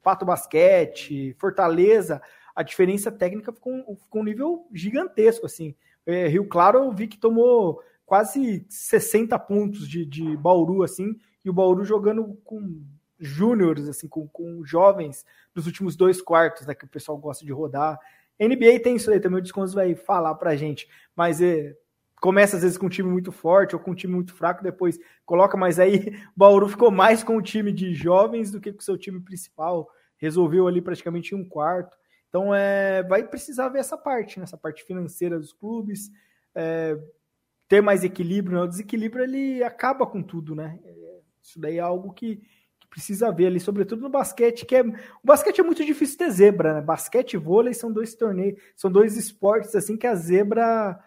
Pato 0.04 0.26
Basquete, 0.26 1.36
Fortaleza, 1.40 2.22
a 2.56 2.64
diferença 2.64 3.12
técnica 3.12 3.52
ficou, 3.52 3.74
ficou 3.98 4.22
um 4.22 4.26
nível 4.26 4.68
gigantesco. 4.74 5.46
assim. 5.46 5.76
É, 6.06 6.28
Rio 6.28 6.48
Claro 6.48 6.80
eu 6.80 6.92
vi 6.92 7.08
que 7.08 7.18
tomou 7.18 7.82
quase 8.06 8.66
60 8.70 9.38
pontos 9.40 9.88
de, 9.88 10.06
de 10.06 10.38
Bauru, 10.38 10.84
assim, 10.84 11.16
e 11.44 11.50
o 11.50 11.54
Bauru 11.54 11.84
jogando 11.84 12.38
com 12.44 12.82
júniores, 13.20 13.90
assim, 13.90 14.08
com, 14.08 14.28
com 14.28 14.64
jovens 14.64 15.26
dos 15.54 15.66
últimos 15.66 15.96
dois 15.96 16.22
quartos, 16.22 16.68
né, 16.68 16.76
que 16.76 16.86
o 16.86 16.90
pessoal 16.90 17.18
gosta 17.18 17.44
de 17.44 17.52
rodar. 17.52 18.00
NBA 18.40 18.82
tem 18.84 18.98
isso 18.98 19.10
aí 19.10 19.20
também, 19.20 19.40
o 19.40 19.42
Descontos 19.42 19.74
vai 19.74 19.96
falar 19.96 20.36
pra 20.36 20.56
gente, 20.56 20.88
mas 21.16 21.42
é, 21.42 21.76
começa 22.26 22.56
às 22.56 22.64
vezes 22.64 22.76
com 22.76 22.88
um 22.88 22.90
time 22.90 23.08
muito 23.08 23.32
forte 23.32 23.76
ou 23.76 23.80
com 23.80 23.92
um 23.92 23.96
time 23.96 24.12
muito 24.12 24.34
fraco, 24.34 24.64
depois 24.64 24.98
coloca, 25.24 25.56
mas 25.56 25.78
aí 25.78 26.18
Bauru 26.36 26.68
ficou 26.68 26.90
mais 26.90 27.24
com 27.24 27.38
o 27.38 27.42
time 27.42 27.72
de 27.72 27.94
jovens 27.94 28.50
do 28.50 28.60
que 28.60 28.74
com 28.74 28.80
o 28.80 28.84
seu 28.84 28.98
time 28.98 29.20
principal, 29.20 29.88
resolveu 30.18 30.68
ali 30.68 30.82
praticamente 30.82 31.36
um 31.36 31.48
quarto. 31.48 31.96
Então 32.28 32.52
é, 32.52 33.04
vai 33.04 33.28
precisar 33.28 33.70
ver 33.70 33.78
essa 33.78 33.96
parte, 33.96 34.40
né, 34.40 34.44
essa 34.44 34.58
parte 34.58 34.84
financeira 34.84 35.38
dos 35.38 35.54
clubes, 35.54 36.10
é, 36.56 36.98
ter 37.68 37.80
mais 37.80 38.04
equilíbrio, 38.04 38.58
né? 38.58 38.64
o 38.64 38.68
desequilíbrio 38.68 39.24
ele 39.24 39.64
acaba 39.64 40.08
com 40.08 40.24
tudo, 40.24 40.56
né? 40.56 40.80
Isso 41.44 41.60
daí 41.60 41.78
é 41.78 41.82
algo 41.82 42.12
que, 42.12 42.42
precisa 42.90 43.30
ver 43.30 43.48
ali, 43.48 43.60
sobretudo 43.60 44.02
no 44.02 44.10
basquete, 44.10 44.66
que 44.66 44.74
é. 44.74 44.82
O 44.82 45.26
basquete 45.26 45.60
é 45.60 45.64
muito 45.64 45.84
difícil 45.84 46.18
ter 46.18 46.32
zebra, 46.32 46.76
né? 46.76 46.82
Basquete 46.82 47.34
e 47.34 47.38
vôlei 47.38 47.74
são 47.74 47.92
dois 47.92 48.16
torneios, 48.16 48.58
são 48.74 48.90
dois 48.90 49.18
esportes 49.18 49.76
assim 49.76 49.98
que 49.98 50.08
a 50.08 50.16
zebra 50.16 50.98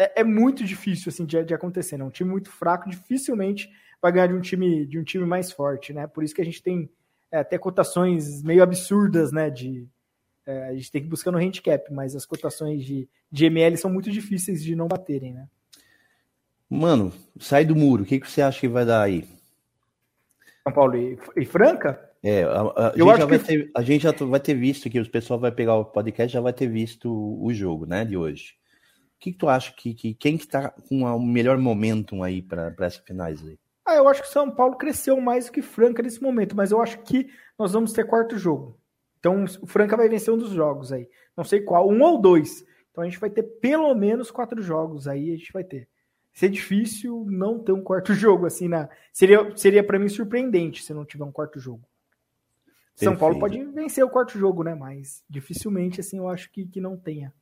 é, 0.00 0.20
é 0.20 0.24
muito 0.24 0.64
difícil 0.64 1.10
assim 1.10 1.26
de, 1.26 1.44
de, 1.44 1.52
acontecer. 1.52 1.98
Né? 1.98 2.04
Um 2.04 2.10
time 2.10 2.30
muito 2.30 2.50
fraco 2.50 2.88
dificilmente 2.88 3.70
vai 4.00 4.10
ganhar 4.10 4.28
de 4.28 4.34
um 4.34 4.40
time 4.40 4.86
de 4.86 4.98
um 4.98 5.04
time 5.04 5.26
mais 5.26 5.52
forte, 5.52 5.92
né? 5.92 6.06
Por 6.06 6.24
isso 6.24 6.34
que 6.34 6.40
a 6.40 6.44
gente 6.44 6.62
tem 6.62 6.88
é, 7.30 7.40
até 7.40 7.58
cotações 7.58 8.42
meio 8.42 8.62
absurdas, 8.62 9.30
né? 9.30 9.50
De, 9.50 9.86
é, 10.46 10.68
a 10.68 10.74
gente 10.74 10.90
tem 10.90 11.02
que 11.02 11.08
buscar 11.08 11.30
no 11.30 11.38
handicap, 11.38 11.92
mas 11.92 12.16
as 12.16 12.24
cotações 12.24 12.82
de, 12.82 13.06
de 13.30 13.44
ML 13.44 13.76
são 13.76 13.92
muito 13.92 14.10
difíceis 14.10 14.64
de 14.64 14.74
não 14.74 14.88
baterem, 14.88 15.34
né? 15.34 15.46
Mano, 16.68 17.12
sai 17.38 17.66
do 17.66 17.76
muro. 17.76 18.04
O 18.04 18.06
que, 18.06 18.20
que 18.20 18.30
você 18.30 18.40
acha 18.40 18.58
que 18.58 18.68
vai 18.68 18.86
dar 18.86 19.02
aí? 19.02 19.28
São 20.62 20.72
Paulo 20.72 20.96
e, 20.96 21.18
e 21.36 21.44
Franca? 21.44 22.08
É, 22.22 22.44
a, 22.44 22.60
a, 22.60 22.92
eu 22.96 23.06
gente 23.06 23.22
acho 23.22 23.26
que... 23.26 23.38
ter, 23.38 23.70
a 23.74 23.82
gente 23.82 24.02
já 24.02 24.12
vai 24.12 24.40
ter 24.40 24.54
visto 24.54 24.88
que 24.88 25.00
o 25.00 25.10
pessoal 25.10 25.38
vai 25.38 25.50
pegar 25.50 25.74
o 25.74 25.84
podcast 25.84 26.32
já 26.32 26.40
vai 26.40 26.52
ter 26.52 26.68
visto 26.68 27.10
o 27.10 27.52
jogo, 27.52 27.86
né, 27.86 28.04
de 28.04 28.16
hoje. 28.16 28.59
O 29.20 29.22
que, 29.22 29.32
que 29.32 29.38
tu 29.38 29.50
acha 29.50 29.70
que, 29.74 29.92
que 29.92 30.14
quem 30.14 30.38
que 30.38 30.48
tá 30.48 30.70
com 30.70 31.02
o 31.02 31.22
melhor 31.22 31.58
momentum 31.58 32.22
aí 32.22 32.40
para 32.40 32.74
essas 32.78 33.04
finais 33.04 33.46
aí? 33.46 33.58
Ah, 33.84 33.96
eu 33.96 34.08
acho 34.08 34.22
que 34.22 34.28
o 34.28 34.32
São 34.32 34.50
Paulo 34.50 34.76
cresceu 34.76 35.20
mais 35.20 35.44
do 35.44 35.52
que 35.52 35.60
Franca 35.60 36.02
nesse 36.02 36.22
momento, 36.22 36.56
mas 36.56 36.70
eu 36.70 36.80
acho 36.80 36.98
que 37.02 37.28
nós 37.58 37.74
vamos 37.74 37.92
ter 37.92 38.06
quarto 38.06 38.38
jogo. 38.38 38.80
Então 39.18 39.44
o 39.60 39.66
Franca 39.66 39.94
vai 39.94 40.08
vencer 40.08 40.32
um 40.32 40.38
dos 40.38 40.52
jogos 40.52 40.90
aí. 40.90 41.06
Não 41.36 41.44
sei 41.44 41.60
qual, 41.60 41.86
um 41.86 42.00
ou 42.00 42.18
dois. 42.18 42.64
Então 42.90 43.04
a 43.04 43.06
gente 43.06 43.20
vai 43.20 43.28
ter 43.28 43.42
pelo 43.42 43.94
menos 43.94 44.30
quatro 44.30 44.62
jogos 44.62 45.06
aí, 45.06 45.34
a 45.34 45.36
gente 45.36 45.52
vai 45.52 45.64
ter 45.64 45.86
ser 46.32 46.48
difícil 46.48 47.26
não 47.28 47.58
ter 47.58 47.72
um 47.72 47.82
quarto 47.82 48.14
jogo 48.14 48.46
assim 48.46 48.68
na 48.68 48.88
seria 49.12 49.54
seria 49.54 49.84
para 49.84 49.98
mim 49.98 50.08
surpreendente 50.08 50.82
se 50.82 50.94
não 50.94 51.04
tiver 51.04 51.24
um 51.24 51.32
quarto 51.32 51.60
jogo. 51.60 51.86
Perfeito. 52.94 53.04
São 53.04 53.16
Paulo 53.18 53.38
pode 53.38 53.62
vencer 53.66 54.02
o 54.02 54.08
quarto 54.08 54.38
jogo, 54.38 54.62
né? 54.62 54.74
Mas 54.74 55.22
dificilmente 55.28 56.00
assim 56.00 56.16
eu 56.16 56.26
acho 56.26 56.50
que, 56.50 56.64
que 56.64 56.80
não 56.80 56.96
tenha. 56.96 57.34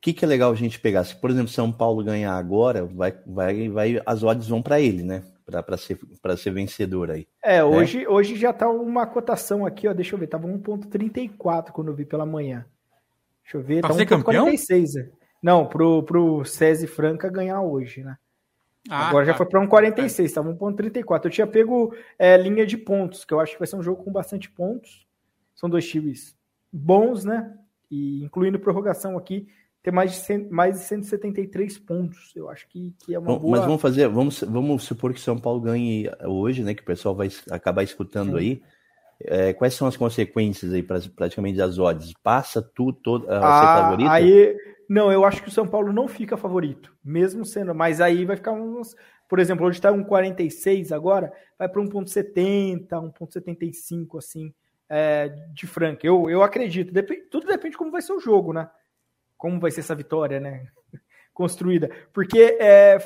O 0.00 0.02
que, 0.02 0.14
que 0.14 0.24
é 0.24 0.28
legal 0.28 0.50
a 0.50 0.54
gente 0.54 0.80
pegar? 0.80 1.04
Se, 1.04 1.14
por 1.14 1.28
exemplo, 1.28 1.48
São 1.48 1.70
Paulo 1.70 2.02
ganhar 2.02 2.32
agora, 2.32 2.86
vai, 2.86 3.12
vai, 3.26 3.68
vai, 3.68 4.02
as 4.06 4.22
odds 4.22 4.48
vão 4.48 4.62
para 4.62 4.80
ele, 4.80 5.02
né? 5.02 5.22
Para 5.44 5.76
ser, 5.76 5.98
ser 6.38 6.50
vencedor 6.52 7.10
aí. 7.10 7.28
É, 7.44 7.58
né? 7.58 7.64
hoje, 7.64 8.06
hoje 8.08 8.34
já 8.34 8.50
tá 8.50 8.66
uma 8.66 9.06
cotação 9.06 9.66
aqui, 9.66 9.86
ó. 9.86 9.92
Deixa 9.92 10.14
eu 10.14 10.18
ver, 10.18 10.28
tava 10.28 10.48
1,34 10.48 11.70
quando 11.70 11.88
eu 11.88 11.94
vi 11.94 12.06
pela 12.06 12.24
manhã. 12.24 12.64
Deixa 13.42 13.58
eu 13.58 13.62
ver, 13.62 13.82
pra 13.82 13.90
tá 13.90 13.94
1,46. 13.94 14.98
É. 14.98 15.10
Não, 15.42 15.66
pro, 15.66 16.02
pro 16.02 16.46
César 16.46 16.86
Franca 16.86 17.28
ganhar 17.28 17.60
hoje, 17.60 18.02
né? 18.02 18.16
Ah, 18.88 19.08
Agora 19.08 19.26
tá. 19.26 19.32
já 19.32 19.36
foi 19.36 19.46
para 19.46 19.60
1,46, 19.60 20.24
estava 20.24 20.50
1,34. 20.50 21.24
Eu 21.26 21.30
tinha 21.30 21.46
pego 21.46 21.94
é, 22.18 22.38
linha 22.38 22.64
de 22.64 22.78
pontos, 22.78 23.22
que 23.22 23.34
eu 23.34 23.40
acho 23.40 23.52
que 23.52 23.58
vai 23.58 23.68
ser 23.68 23.76
um 23.76 23.82
jogo 23.82 24.02
com 24.02 24.10
bastante 24.10 24.50
pontos. 24.50 25.06
São 25.54 25.68
dois 25.68 25.86
times 25.86 26.34
bons, 26.72 27.22
né? 27.22 27.54
E 27.90 28.24
incluindo 28.24 28.58
prorrogação 28.58 29.18
aqui, 29.18 29.46
ter 29.82 29.90
mais 29.90 30.12
de, 30.12 30.18
100, 30.18 30.50
mais 30.50 30.78
de 30.78 30.84
173 30.84 31.78
pontos. 31.78 32.32
Eu 32.36 32.50
acho 32.50 32.68
que, 32.68 32.94
que 32.98 33.14
é 33.14 33.18
uma 33.18 33.28
Bom, 33.28 33.38
boa. 33.38 33.56
Mas 33.56 33.66
vamos 33.66 33.80
fazer, 33.80 34.08
vamos, 34.08 34.40
vamos 34.42 34.82
supor 34.84 35.12
que 35.12 35.20
São 35.20 35.38
Paulo 35.38 35.60
ganhe 35.60 36.10
hoje, 36.24 36.62
né? 36.62 36.74
Que 36.74 36.82
o 36.82 36.86
pessoal 36.86 37.14
vai 37.14 37.28
acabar 37.50 37.82
escutando 37.82 38.32
Sim. 38.32 38.38
aí. 38.38 38.62
É, 39.22 39.52
quais 39.52 39.74
são 39.74 39.86
as 39.86 39.96
consequências 39.96 40.72
aí, 40.72 40.82
praticamente, 40.82 41.58
das 41.58 41.78
odds? 41.78 42.14
Passa 42.22 42.62
tudo, 42.62 42.98
todo, 43.02 43.30
a 43.30 43.38
ah, 43.38 43.60
ser 43.60 43.82
favorito? 43.82 44.10
Aí, 44.10 44.56
não, 44.88 45.12
eu 45.12 45.24
acho 45.24 45.42
que 45.42 45.48
o 45.48 45.52
São 45.52 45.68
Paulo 45.68 45.92
não 45.92 46.08
fica 46.08 46.38
favorito, 46.38 46.92
mesmo 47.04 47.44
sendo, 47.44 47.74
mas 47.74 48.00
aí 48.00 48.24
vai 48.24 48.36
ficar 48.36 48.52
uns, 48.52 48.96
por 49.28 49.38
exemplo, 49.38 49.66
hoje 49.66 49.78
está 49.78 49.92
um 49.92 50.02
46 50.02 50.90
agora, 50.90 51.32
vai 51.58 51.68
para 51.68 51.82
1.70, 51.82 52.88
1.75, 52.88 54.18
assim, 54.18 54.54
é, 54.88 55.28
de 55.52 55.66
franca. 55.66 56.06
Eu, 56.06 56.30
eu 56.30 56.42
acredito, 56.42 56.92
tudo 57.30 57.46
depende 57.46 57.72
de 57.72 57.78
como 57.78 57.92
vai 57.92 58.00
ser 58.00 58.14
o 58.14 58.20
jogo, 58.20 58.54
né? 58.54 58.70
Como 59.40 59.58
vai 59.58 59.70
ser 59.70 59.80
essa 59.80 59.94
vitória, 59.94 60.38
né? 60.38 60.66
Construída. 61.32 61.90
Porque 62.12 62.58
é, 62.60 62.98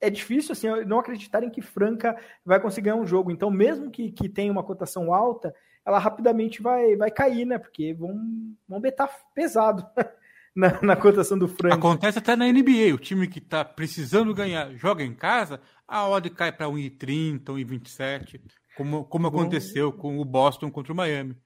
é 0.00 0.10
difícil 0.10 0.50
assim 0.50 0.68
não 0.84 0.98
acreditarem 0.98 1.48
que 1.48 1.62
Franca 1.62 2.20
vai 2.44 2.58
conseguir 2.58 2.86
ganhar 2.90 3.00
um 3.00 3.06
jogo. 3.06 3.30
Então, 3.30 3.52
mesmo 3.52 3.88
que, 3.88 4.10
que 4.10 4.28
tenha 4.28 4.50
uma 4.50 4.64
cotação 4.64 5.14
alta, 5.14 5.54
ela 5.86 6.00
rapidamente 6.00 6.60
vai, 6.60 6.96
vai 6.96 7.08
cair, 7.08 7.44
né? 7.44 7.56
Porque 7.56 7.94
vão, 7.94 8.20
vão 8.68 8.80
betar 8.80 9.08
pesado 9.32 9.86
na, 10.56 10.82
na 10.82 10.96
cotação 10.96 11.38
do 11.38 11.46
Franca. 11.46 11.76
Acontece 11.76 12.18
até 12.18 12.34
na 12.34 12.46
NBA. 12.46 12.92
O 12.92 12.98
time 12.98 13.28
que 13.28 13.38
está 13.38 13.64
precisando 13.64 14.34
ganhar 14.34 14.74
joga 14.74 15.04
em 15.04 15.14
casa, 15.14 15.60
a 15.86 16.04
odd 16.08 16.28
cai 16.30 16.50
para 16.50 16.66
1,30, 16.66 17.44
1,27, 17.44 18.40
como, 18.76 19.04
como 19.04 19.28
aconteceu 19.28 19.92
com 19.92 20.18
o 20.18 20.24
Boston 20.24 20.68
contra 20.68 20.92
o 20.92 20.96
Miami. 20.96 21.36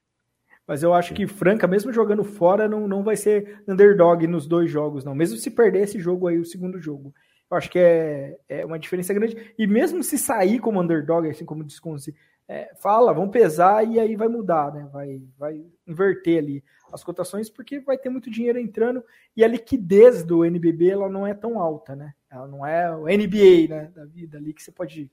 Mas 0.69 0.83
eu 0.83 0.93
acho 0.93 1.15
que 1.15 1.25
Franca, 1.25 1.65
mesmo 1.65 1.91
jogando 1.91 2.23
fora, 2.23 2.69
não, 2.69 2.87
não 2.87 3.01
vai 3.01 3.15
ser 3.15 3.63
underdog 3.67 4.27
nos 4.27 4.45
dois 4.45 4.69
jogos, 4.69 5.03
não. 5.03 5.15
Mesmo 5.15 5.35
se 5.35 5.49
perder 5.49 5.81
esse 5.81 5.99
jogo 5.99 6.27
aí, 6.27 6.37
o 6.37 6.45
segundo 6.45 6.79
jogo. 6.79 7.11
Eu 7.49 7.57
acho 7.57 7.71
que 7.71 7.79
é, 7.79 8.37
é 8.47 8.63
uma 8.63 8.77
diferença 8.77 9.11
grande. 9.11 9.51
E 9.57 9.65
mesmo 9.65 10.03
se 10.03 10.15
sair 10.15 10.59
como 10.59 10.79
underdog, 10.79 11.27
assim 11.27 11.43
como 11.43 11.63
o 11.63 11.67
é, 12.47 12.71
fala, 12.79 13.11
vão 13.13 13.27
pesar 13.27 13.83
e 13.83 13.99
aí 13.99 14.15
vai 14.15 14.27
mudar, 14.27 14.71
né? 14.71 14.87
Vai, 14.93 15.23
vai 15.39 15.65
inverter 15.87 16.37
ali 16.37 16.63
as 16.93 17.03
cotações, 17.03 17.49
porque 17.49 17.79
vai 17.79 17.97
ter 17.97 18.09
muito 18.09 18.29
dinheiro 18.29 18.59
entrando 18.59 19.03
e 19.35 19.43
a 19.43 19.47
liquidez 19.47 20.23
do 20.23 20.45
NBB 20.45 20.91
ela 20.91 21.09
não 21.09 21.25
é 21.25 21.33
tão 21.33 21.59
alta, 21.59 21.95
né? 21.95 22.13
Ela 22.29 22.47
não 22.47 22.63
é 22.63 22.95
o 22.95 23.05
NBA 23.05 23.67
né, 23.67 23.91
da 23.95 24.05
vida 24.05 24.37
ali 24.37 24.53
que 24.53 24.61
você 24.61 24.71
pode 24.71 25.09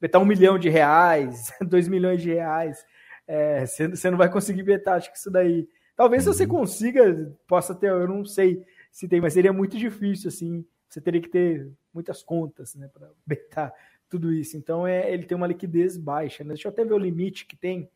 betar 0.00 0.20
um 0.20 0.24
milhão 0.26 0.58
de 0.58 0.68
reais, 0.68 1.52
dois 1.62 1.86
milhões 1.86 2.20
de 2.20 2.32
reais. 2.34 2.84
É, 3.26 3.66
você, 3.66 3.88
você 3.88 4.10
não 4.10 4.18
vai 4.18 4.30
conseguir 4.30 4.62
betar, 4.62 4.96
acho 4.96 5.10
que 5.10 5.18
isso 5.18 5.30
daí. 5.30 5.68
Talvez 5.96 6.22
se 6.22 6.28
você 6.28 6.44
uhum. 6.44 6.50
consiga, 6.50 7.32
possa 7.46 7.74
ter, 7.74 7.90
eu 7.90 8.06
não 8.06 8.24
sei 8.24 8.62
se 8.92 9.08
tem, 9.08 9.20
mas 9.20 9.32
seria 9.32 9.52
muito 9.52 9.76
difícil, 9.76 10.28
assim, 10.28 10.64
você 10.88 11.00
teria 11.00 11.20
que 11.20 11.28
ter 11.28 11.70
muitas 11.92 12.22
contas 12.22 12.74
né, 12.74 12.88
para 12.92 13.10
betar 13.26 13.72
tudo 14.08 14.32
isso. 14.32 14.56
Então 14.56 14.86
é, 14.86 15.12
ele 15.12 15.24
tem 15.24 15.36
uma 15.36 15.46
liquidez 15.46 15.96
baixa. 15.96 16.44
Né? 16.44 16.54
Deixa 16.54 16.68
eu 16.68 16.72
até 16.72 16.84
ver 16.84 16.94
o 16.94 16.98
limite 16.98 17.46
que 17.46 17.56
tem. 17.56 17.88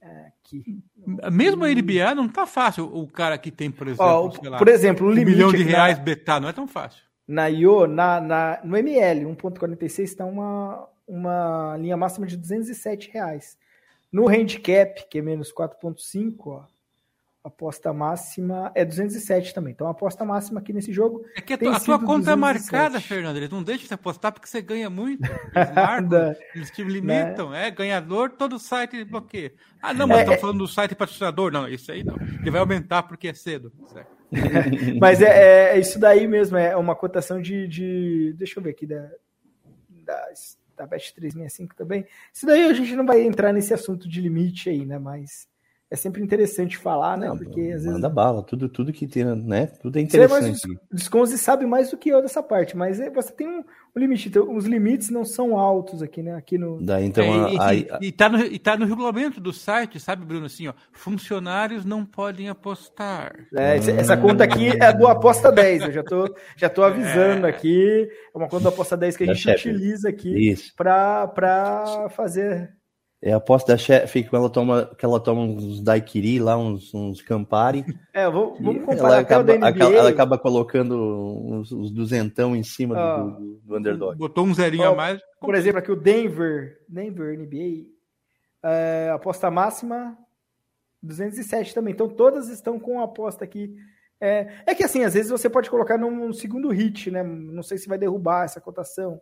É, 0.00 0.32
aqui. 0.40 0.82
Mesmo 1.32 1.64
a 1.64 1.68
NBA 1.68 2.14
não 2.14 2.28
tá 2.28 2.46
fácil. 2.46 2.84
O 2.84 3.06
cara 3.06 3.38
que 3.38 3.50
tem, 3.50 3.70
por 3.70 3.86
exemplo, 3.86 4.32
oh, 4.44 4.48
lá, 4.48 4.58
por 4.58 4.68
exemplo, 4.68 5.06
um, 5.06 5.10
um 5.10 5.12
limite 5.12 5.36
milhão 5.36 5.52
de 5.52 5.62
reais 5.62 5.98
na, 5.98 6.04
betar, 6.04 6.40
não 6.40 6.48
é 6.48 6.52
tão 6.52 6.66
fácil. 6.66 7.04
Na 7.26 7.46
IO, 7.48 7.86
na, 7.86 8.20
na, 8.20 8.60
no 8.64 8.76
ML 8.76 9.26
1.46 9.26 10.02
está 10.02 10.24
uma, 10.24 10.88
uma 11.06 11.76
linha 11.78 11.96
máxima 11.96 12.26
de 12.26 12.36
207 12.36 13.10
reais. 13.12 13.56
No 14.12 14.28
handicap, 14.28 15.08
que 15.08 15.18
é 15.18 15.22
menos 15.22 15.52
4.5, 15.52 16.66
aposta 17.44 17.92
máxima 17.92 18.70
é 18.74 18.84
207 18.84 19.52
também. 19.52 19.72
Então 19.72 19.88
a 19.88 19.90
aposta 19.90 20.24
máxima 20.24 20.60
aqui 20.60 20.72
nesse 20.72 20.92
jogo. 20.92 21.24
É 21.36 21.40
que 21.40 21.54
a, 21.54 21.58
tua, 21.58 21.76
a 21.76 21.80
tua 21.80 21.98
conta 21.98 22.30
207. 22.30 22.32
é 22.32 22.36
marcada, 22.36 23.00
Fernando. 23.00 23.36
Eles 23.36 23.50
não 23.50 23.62
deixam 23.62 23.88
você 23.88 23.94
apostar 23.94 24.32
porque 24.32 24.46
você 24.46 24.62
ganha 24.62 24.88
muito. 24.88 25.24
Eles 25.54 25.74
marcam, 25.74 26.36
eles 26.54 26.70
te 26.70 26.84
limitam. 26.84 27.50
Né? 27.50 27.68
É 27.68 27.70
ganhador, 27.70 28.30
todo 28.30 28.58
site 28.58 29.04
bloqueia. 29.04 29.52
Ah, 29.80 29.92
não, 29.92 30.06
mas 30.06 30.20
estão 30.20 30.34
é... 30.34 30.38
falando 30.38 30.58
do 30.58 30.68
site 30.68 30.94
patrocinador. 30.94 31.50
Não, 31.50 31.68
isso 31.68 31.90
aí 31.90 32.04
não. 32.04 32.16
Ele 32.40 32.50
vai 32.50 32.60
aumentar 32.60 33.02
porque 33.02 33.28
é 33.28 33.34
cedo. 33.34 33.72
mas 35.00 35.20
é, 35.20 35.26
é, 35.26 35.76
é, 35.76 35.80
isso 35.80 35.98
daí 35.98 36.26
mesmo. 36.28 36.56
É 36.56 36.76
uma 36.76 36.94
cotação 36.94 37.40
de. 37.40 37.66
de 37.66 38.34
deixa 38.38 38.60
eu 38.60 38.62
ver 38.62 38.70
aqui. 38.70 38.86
Da, 38.86 39.10
da, 39.88 40.28
da 40.76 40.86
Bet 40.86 41.14
365 41.14 41.74
também. 41.74 42.06
Isso 42.32 42.46
daí 42.46 42.64
a 42.64 42.72
gente 42.72 42.94
não 42.94 43.06
vai 43.06 43.22
entrar 43.22 43.52
nesse 43.52 43.74
assunto 43.74 44.08
de 44.08 44.20
limite 44.20 44.70
aí, 44.70 44.84
né? 44.84 44.98
Mas 44.98 45.48
é 45.92 45.96
sempre 45.96 46.22
interessante 46.22 46.78
falar, 46.78 47.18
né? 47.18 47.28
Não, 47.28 47.36
Porque 47.36 47.60
às 47.60 47.82
vezes. 47.82 47.92
Manda 47.92 48.08
bala, 48.08 48.42
tudo, 48.42 48.66
tudo 48.66 48.94
que 48.94 49.06
tem, 49.06 49.24
né? 49.24 49.66
Tudo 49.66 49.98
é 49.98 50.00
interessante. 50.00 50.58
Você, 50.58 50.68
Desconze 50.90 51.36
sabe 51.36 51.66
mais 51.66 51.90
do 51.90 51.98
que 51.98 52.08
eu 52.08 52.22
dessa 52.22 52.42
parte, 52.42 52.74
mas 52.74 52.98
é, 52.98 53.10
você 53.10 53.30
tem 53.30 53.46
um, 53.46 53.58
um, 53.58 54.00
limite. 54.00 54.30
Então, 54.30 54.56
os 54.56 54.64
limites 54.64 55.10
não 55.10 55.22
são 55.22 55.54
altos 55.54 56.02
aqui, 56.02 56.22
né? 56.22 56.34
Aqui 56.34 56.56
no. 56.56 56.82
Daí, 56.82 57.04
então, 57.04 57.22
é, 57.22 57.58
a, 57.58 57.74
e, 57.74 57.86
a, 57.90 57.98
e, 58.00 58.10
tá 58.10 58.30
no, 58.30 58.38
e 58.40 58.58
tá 58.58 58.74
no 58.74 58.86
regulamento 58.86 59.38
do 59.38 59.52
site, 59.52 60.00
sabe, 60.00 60.24
Bruno? 60.24 60.46
Assim, 60.46 60.66
ó, 60.66 60.72
funcionários 60.92 61.84
não 61.84 62.06
podem 62.06 62.48
apostar. 62.48 63.34
É, 63.54 63.76
essa 63.76 64.16
conta 64.16 64.44
aqui 64.44 64.68
é 64.68 64.94
do 64.94 65.06
Aposta 65.06 65.52
10. 65.52 65.82
Eu 65.82 65.92
já 65.92 66.02
tô, 66.02 66.34
já 66.56 66.70
tô 66.70 66.82
avisando 66.84 67.46
é. 67.46 67.50
aqui. 67.50 68.08
É 68.34 68.38
uma 68.38 68.48
conta 68.48 68.62
do 68.62 68.68
Aposta 68.70 68.96
10 68.96 69.14
que 69.14 69.24
a 69.24 69.34
gente 69.34 69.50
utiliza 69.50 70.08
aqui 70.08 70.54
para 70.74 72.08
fazer 72.16 72.81
é 73.22 73.32
a 73.32 73.36
aposta 73.36 73.72
da 73.72 73.78
chefe 73.78 74.24
que 74.24 74.34
ela 74.34 74.50
toma, 74.50 74.90
que 74.98 75.04
ela 75.04 75.20
toma 75.20 75.42
uns 75.42 75.80
daiquiri 75.80 76.40
lá, 76.40 76.58
uns, 76.58 76.92
uns 76.92 77.22
Campari. 77.22 77.84
É, 78.12 78.28
vou, 78.28 78.56
vamos 78.60 78.84
comparar 78.84 79.12
ela 79.12 79.20
acaba, 79.20 79.52
ela 79.54 80.08
acaba 80.10 80.36
colocando 80.36 80.96
uns, 80.96 81.70
uns 81.70 81.92
duzentão 81.92 82.56
em 82.56 82.64
cima 82.64 82.94
do, 82.94 83.30
do, 83.30 83.60
do, 83.64 83.76
underdog. 83.76 84.18
Botou 84.18 84.44
um 84.44 84.52
zerinho 84.52 84.88
a 84.88 84.94
mais. 84.94 85.20
Por 85.40 85.54
exemplo, 85.54 85.78
aqui 85.78 85.92
o 85.92 85.96
Denver, 85.96 86.78
Denver 86.88 87.38
NBA, 87.38 87.86
é, 88.64 89.10
aposta 89.14 89.48
máxima 89.50 90.18
207 91.00 91.72
também. 91.72 91.94
Então 91.94 92.08
todas 92.08 92.48
estão 92.48 92.78
com 92.78 93.00
a 93.00 93.04
aposta 93.04 93.44
aqui. 93.44 93.72
É, 94.20 94.48
é 94.66 94.74
que 94.74 94.82
assim, 94.82 95.04
às 95.04 95.14
vezes 95.14 95.30
você 95.30 95.48
pode 95.48 95.70
colocar 95.70 95.96
num 95.96 96.32
segundo 96.32 96.70
hit, 96.70 97.08
né? 97.10 97.22
Não 97.22 97.62
sei 97.62 97.78
se 97.78 97.88
vai 97.88 97.98
derrubar 97.98 98.44
essa 98.44 98.60
cotação. 98.60 99.20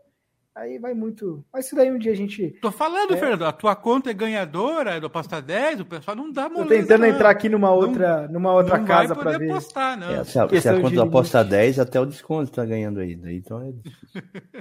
Aí 0.60 0.78
vai 0.78 0.92
muito. 0.92 1.42
Mas 1.50 1.64
isso 1.64 1.74
daí 1.74 1.90
um 1.90 1.96
dia 1.96 2.12
a 2.12 2.14
gente. 2.14 2.50
Tô 2.60 2.70
falando, 2.70 3.14
é... 3.14 3.16
Fernando, 3.16 3.46
a 3.46 3.52
tua 3.52 3.74
conta 3.74 4.10
é 4.10 4.12
ganhadora 4.12 4.90
é 4.90 5.00
do 5.00 5.08
Pasta 5.08 5.40
10, 5.40 5.80
o 5.80 5.84
pessoal 5.86 6.14
não 6.14 6.30
dá 6.30 6.50
moleza. 6.50 6.68
Tô 6.68 6.68
tentando 6.68 7.00
não. 7.00 7.08
entrar 7.08 7.30
aqui 7.30 7.48
numa 7.48 7.70
outra, 7.70 8.24
não, 8.24 8.34
numa 8.34 8.52
outra 8.52 8.76
não 8.76 8.84
casa 8.84 9.16
para 9.16 9.38
ver. 9.38 9.50
Apostar, 9.50 9.98
não. 9.98 10.10
É, 10.10 10.22
se, 10.22 10.38
a, 10.38 10.46
se 10.60 10.68
a 10.68 10.78
conta 10.78 11.02
aposta 11.02 11.42
10, 11.42 11.78
até 11.78 11.98
o 11.98 12.04
desconto 12.04 12.52
tá 12.52 12.62
ganhando 12.66 13.00
aí. 13.00 13.18
Então 13.28 13.62
é 13.62 13.72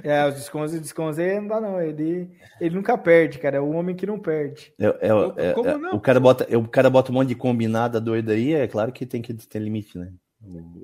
É, 0.02 0.26
os 0.26 0.36
descontos 0.36 0.74
e 0.74 0.80
descontos 0.80 1.18
aí 1.18 1.38
não 1.38 1.48
dá, 1.48 1.60
não. 1.60 1.78
Ele, 1.78 2.30
ele 2.58 2.74
nunca 2.74 2.96
perde, 2.96 3.38
cara. 3.38 3.58
É 3.58 3.60
o 3.60 3.68
homem 3.68 3.94
que 3.94 4.06
não 4.06 4.18
perde. 4.18 4.72
É, 4.78 4.86
é, 4.86 5.48
é, 5.48 5.52
Como 5.52 5.68
é, 5.68 5.76
não? 5.76 5.92
O 5.92 6.00
cara, 6.00 6.18
bota, 6.18 6.56
o 6.56 6.66
cara 6.66 6.88
bota 6.88 7.12
um 7.12 7.14
monte 7.14 7.28
de 7.28 7.34
combinada 7.34 8.00
doida 8.00 8.32
aí, 8.32 8.54
é 8.54 8.66
claro 8.66 8.90
que 8.90 9.04
tem 9.04 9.20
que 9.20 9.34
ter 9.34 9.58
limite, 9.58 9.98
né? 9.98 10.10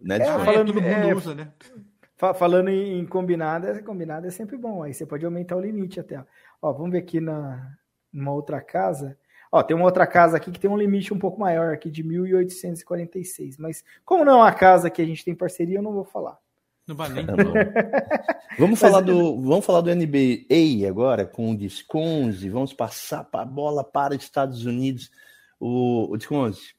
Né, 0.02 0.18
é, 0.18 0.24
falando, 0.24 0.74
todo 0.74 0.82
mundo 0.82 1.16
usa, 1.16 1.34
né? 1.34 1.48
Falando 2.16 2.70
em 2.70 3.04
combinada, 3.04 3.82
combinada 3.82 4.26
é 4.26 4.30
sempre 4.30 4.56
bom. 4.56 4.82
Aí 4.82 4.94
você 4.94 5.04
pode 5.04 5.24
aumentar 5.24 5.56
o 5.56 5.60
limite 5.60 6.00
até. 6.00 6.24
Ó, 6.62 6.72
vamos 6.72 6.92
ver 6.92 6.98
aqui 6.98 7.20
na 7.20 7.76
numa 8.12 8.32
outra 8.32 8.60
casa. 8.60 9.16
Ó, 9.52 9.62
tem 9.62 9.76
uma 9.76 9.84
outra 9.84 10.06
casa 10.06 10.36
aqui 10.36 10.50
que 10.50 10.58
tem 10.58 10.70
um 10.70 10.76
limite 10.76 11.12
um 11.12 11.18
pouco 11.18 11.38
maior 11.38 11.72
aqui 11.72 11.90
de 11.90 12.02
1846, 12.02 13.58
mas 13.58 13.84
como 14.04 14.24
não 14.24 14.32
é 14.32 14.36
uma 14.36 14.52
casa 14.52 14.90
que 14.90 15.00
a 15.00 15.04
gente 15.04 15.24
tem 15.24 15.34
parceria, 15.34 15.78
eu 15.78 15.82
não 15.82 15.92
vou 15.92 16.04
falar. 16.04 16.38
No 16.86 16.94
Balim. 16.96 17.26
vamos 18.58 18.80
falar 18.80 19.02
do 19.02 19.40
vamos 19.42 19.64
falar 19.64 19.82
do 19.82 19.94
NBA 19.94 20.88
agora 20.88 21.26
com 21.26 21.50
o 21.50 21.56
Disconze, 21.56 22.48
vamos 22.48 22.72
passar 22.72 23.28
a 23.30 23.44
bola 23.44 23.84
para 23.84 24.14
os 24.14 24.22
Estados 24.22 24.64
Unidos. 24.64 25.10
O, 25.60 26.12
o 26.12 26.16
Disconze, 26.16 26.74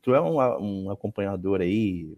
tu 0.00 0.14
é 0.14 0.20
um, 0.20 0.36
um 0.60 0.90
acompanhador 0.90 1.60
aí 1.60 2.16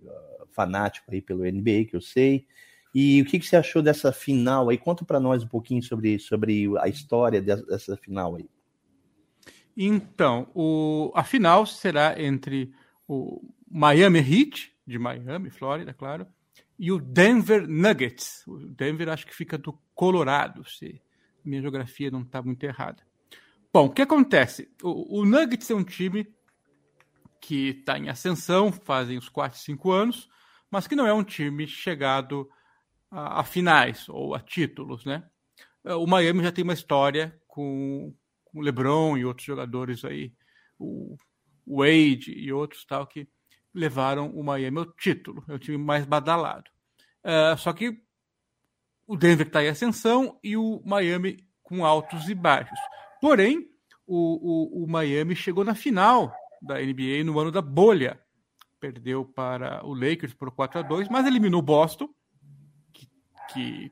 fanático 0.50 1.10
aí 1.10 1.20
pelo 1.20 1.44
NBA, 1.44 1.86
que 1.88 1.96
eu 1.96 2.00
sei. 2.00 2.46
E 2.94 3.22
o 3.22 3.24
que, 3.24 3.38
que 3.38 3.46
você 3.46 3.56
achou 3.56 3.82
dessa 3.82 4.12
final 4.12 4.68
aí? 4.68 4.76
Conta 4.76 5.04
para 5.04 5.18
nós 5.18 5.42
um 5.42 5.48
pouquinho 5.48 5.82
sobre, 5.82 6.18
sobre 6.18 6.70
a 6.78 6.88
história 6.88 7.40
dessa 7.40 7.96
final 7.96 8.36
aí. 8.36 8.48
Então, 9.74 10.48
o, 10.54 11.10
a 11.14 11.24
final 11.24 11.64
será 11.64 12.20
entre 12.20 12.72
o 13.08 13.42
Miami 13.70 14.18
Heat, 14.18 14.72
de 14.86 14.98
Miami, 14.98 15.48
Flórida, 15.48 15.94
claro, 15.94 16.26
e 16.78 16.92
o 16.92 16.98
Denver 16.98 17.66
Nuggets. 17.66 18.46
O 18.46 18.58
Denver 18.58 19.08
acho 19.08 19.26
que 19.26 19.34
fica 19.34 19.56
do 19.56 19.78
Colorado, 19.94 20.68
se 20.68 21.00
minha 21.42 21.62
geografia 21.62 22.10
não 22.10 22.20
está 22.20 22.42
muito 22.42 22.62
errada. 22.64 23.02
Bom, 23.72 23.86
o 23.86 23.90
que 23.90 24.02
acontece? 24.02 24.70
O, 24.82 25.20
o 25.20 25.24
Nuggets 25.24 25.70
é 25.70 25.74
um 25.74 25.84
time 25.84 26.26
que 27.42 27.70
está 27.70 27.98
em 27.98 28.08
ascensão, 28.08 28.70
fazem 28.70 29.18
os 29.18 29.28
4, 29.28 29.58
5 29.58 29.90
anos, 29.90 30.28
mas 30.70 30.86
que 30.86 30.94
não 30.94 31.04
é 31.04 31.12
um 31.12 31.24
time 31.24 31.66
chegado 31.66 32.48
a, 33.10 33.40
a 33.40 33.44
finais 33.44 34.08
ou 34.08 34.34
a 34.34 34.40
títulos, 34.40 35.04
né? 35.04 35.24
O 35.84 36.06
Miami 36.06 36.44
já 36.44 36.52
tem 36.52 36.62
uma 36.62 36.72
história 36.72 37.36
com, 37.48 38.14
com 38.44 38.60
o 38.60 38.62
LeBron 38.62 39.18
e 39.18 39.24
outros 39.24 39.44
jogadores 39.44 40.04
aí, 40.04 40.32
o 40.78 41.16
Wade 41.66 42.32
e 42.32 42.52
outros 42.52 42.84
tal 42.84 43.06
que 43.08 43.28
levaram 43.74 44.30
o 44.30 44.44
Miami 44.44 44.78
ao 44.78 44.92
título. 44.92 45.44
É 45.48 45.54
o 45.54 45.58
time 45.58 45.76
mais 45.76 46.04
badalado. 46.04 46.70
Uh, 47.24 47.58
só 47.58 47.72
que 47.72 48.00
o 49.04 49.16
Denver 49.16 49.48
está 49.48 49.64
em 49.64 49.68
ascensão 49.68 50.38
e 50.42 50.56
o 50.56 50.80
Miami 50.84 51.44
com 51.62 51.84
altos 51.84 52.28
e 52.28 52.34
baixos. 52.34 52.78
Porém, 53.20 53.68
o, 54.06 54.82
o, 54.82 54.84
o 54.84 54.86
Miami 54.88 55.34
chegou 55.34 55.64
na 55.64 55.74
final 55.74 56.32
da 56.62 56.80
NBA 56.80 57.24
no 57.24 57.38
ano 57.38 57.50
da 57.50 57.60
bolha. 57.60 58.20
Perdeu 58.78 59.24
para 59.24 59.84
o 59.84 59.92
Lakers 59.92 60.34
por 60.34 60.50
4 60.50 60.80
a 60.80 60.82
2 60.82 61.08
mas 61.08 61.26
eliminou 61.26 61.60
o 61.60 61.64
Boston, 61.64 62.08
que, 62.92 63.08
que 63.52 63.90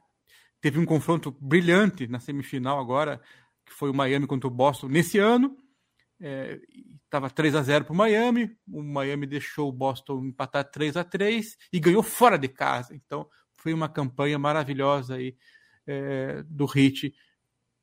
teve 0.61 0.79
um 0.79 0.87
confronto 0.87 1.37
brilhante 1.41 2.07
na 2.07 2.21
semifinal 2.21 2.79
agora, 2.79 3.21
que 3.67 3.73
foi 3.73 3.91
o 3.91 3.95
Miami 3.95 4.27
contra 4.27 4.49
o 4.49 4.51
Boston 4.51 4.89
nesse 4.89 5.19
ano. 5.19 5.57
Estava 7.05 7.27
é, 7.27 7.31
3 7.31 7.55
a 7.55 7.63
0 7.63 7.85
para 7.87 7.95
o 7.95 7.97
Miami, 7.97 8.57
o 8.69 8.83
Miami 8.83 9.27
deixou 9.27 9.69
o 9.69 9.73
Boston 9.73 10.25
empatar 10.25 10.65
3 10.71 10.97
a 10.97 11.05
3 11.05 11.57
e 11.73 11.81
ganhou 11.81 12.03
fora 12.03 12.39
de 12.39 12.49
casa. 12.49 12.95
Então 12.95 13.29
foi 13.55 13.73
uma 13.73 13.89
campanha 13.89 14.39
maravilhosa 14.39 15.17
aí 15.17 15.37
é, 15.87 16.43
do 16.47 16.67
Heat 16.67 17.15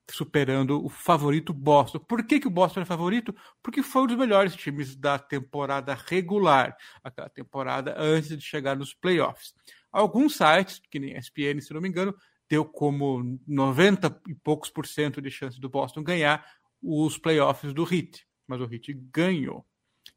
superando 0.10 0.84
o 0.84 0.90
favorito 0.90 1.54
Boston. 1.54 2.00
Por 2.00 2.26
que, 2.26 2.40
que 2.40 2.48
o 2.48 2.52
Boston 2.52 2.82
é 2.82 2.86
favorito? 2.86 3.36
Porque 3.62 3.84
foi 3.84 4.04
um 4.04 4.08
dos 4.08 4.18
melhores 4.18 4.56
times 4.56 4.96
da 4.96 5.20
temporada 5.20 5.94
regular, 5.94 6.76
aquela 7.04 7.30
temporada 7.30 7.96
antes 7.98 8.30
de 8.30 8.42
chegar 8.42 8.76
nos 8.76 8.94
playoffs. 8.94 9.54
Alguns 9.92 10.36
sites, 10.36 10.82
que 10.90 11.00
nem 11.00 11.18
ESPN, 11.18 11.60
se 11.62 11.74
não 11.74 11.82
me 11.82 11.90
engano, 11.90 12.16
deu 12.50 12.64
como 12.64 13.40
90 13.46 14.22
e 14.28 14.36
poucos 14.36 14.70
por 14.70 14.88
cento 14.88 15.22
de 15.22 15.30
chance 15.30 15.60
do 15.60 15.70
Boston 15.70 16.04
ganhar 16.04 16.46
os 16.82 17.18
playoffs 17.18 17.74
do 17.74 17.84
Heat, 17.84 18.26
mas 18.48 18.62
o 18.62 18.72
Heat 18.72 18.94
ganhou. 19.12 19.66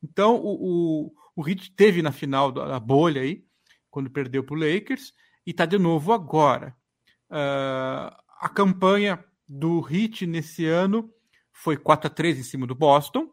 Então 0.03 0.37
o, 0.37 1.07
o, 1.07 1.15
o 1.35 1.49
Heat 1.49 1.75
teve 1.75 2.03
na 2.03 2.13
final 2.13 2.53
da 2.53 2.79
bolha 2.79 3.23
aí, 3.23 3.45
quando 3.91 4.11
perdeu 4.11 4.45
para 4.45 4.55
o 4.55 4.59
Lakers, 4.59 5.13
e 5.45 5.51
está 5.51 5.67
de 5.67 5.79
novo 5.79 6.13
agora. 6.13 6.77
Uh, 7.29 8.15
a 8.41 8.49
campanha 8.49 9.23
do 9.53 9.85
Heat 9.91 10.29
nesse 10.29 10.65
ano 10.65 11.13
foi 11.53 11.77
4 11.77 12.07
a 12.07 12.11
3 12.11 12.39
em 12.39 12.43
cima 12.45 12.69
do 12.69 12.75
Boston, 12.75 13.29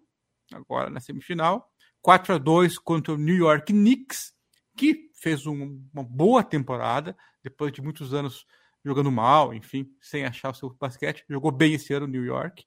agora 0.51 0.89
na 0.89 0.99
semifinal, 0.99 1.71
4 2.01 2.33
a 2.33 2.37
2 2.39 2.79
contra 2.79 3.13
o 3.13 3.17
New 3.17 3.35
York 3.35 3.71
Knicks, 3.71 4.33
que 4.75 5.11
fez 5.21 5.45
um, 5.45 5.79
uma 5.93 6.03
boa 6.03 6.43
temporada, 6.43 7.15
depois 7.43 7.71
de 7.71 7.83
muitos 7.83 8.15
anos 8.15 8.47
jogando 8.83 9.11
mal, 9.11 9.53
enfim, 9.53 9.87
sem 10.01 10.25
achar 10.25 10.49
o 10.49 10.53
seu 10.55 10.75
basquete. 10.79 11.23
Jogou 11.29 11.51
bem 11.51 11.75
esse 11.75 11.93
ano 11.93 12.07
no 12.07 12.13
New 12.13 12.25
York, 12.25 12.65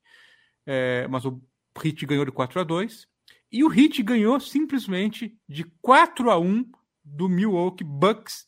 é, 0.64 1.08
mas 1.08 1.24
o 1.24 1.42
Heat 1.82 2.06
ganhou 2.06 2.24
de 2.24 2.30
4 2.30 2.60
a 2.60 2.64
2 2.64 3.06
E 3.50 3.64
o 3.64 3.72
Heat 3.72 4.00
ganhou 4.04 4.38
simplesmente 4.38 5.36
de 5.48 5.64
4 5.82 6.30
a 6.30 6.38
1 6.38 6.70
do 7.02 7.28
Milwaukee 7.28 7.82
Bucks, 7.82 8.46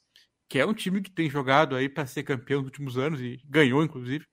que 0.48 0.60
é 0.60 0.66
um 0.66 0.74
time 0.74 1.02
que 1.02 1.10
tem 1.10 1.28
jogado 1.28 1.74
aí 1.74 1.88
para 1.88 2.06
ser 2.06 2.22
campeão 2.22 2.60
nos 2.60 2.68
últimos 2.68 2.96
anos 2.96 3.20
e 3.20 3.40
ganhou, 3.44 3.82
inclusive, 3.82 4.26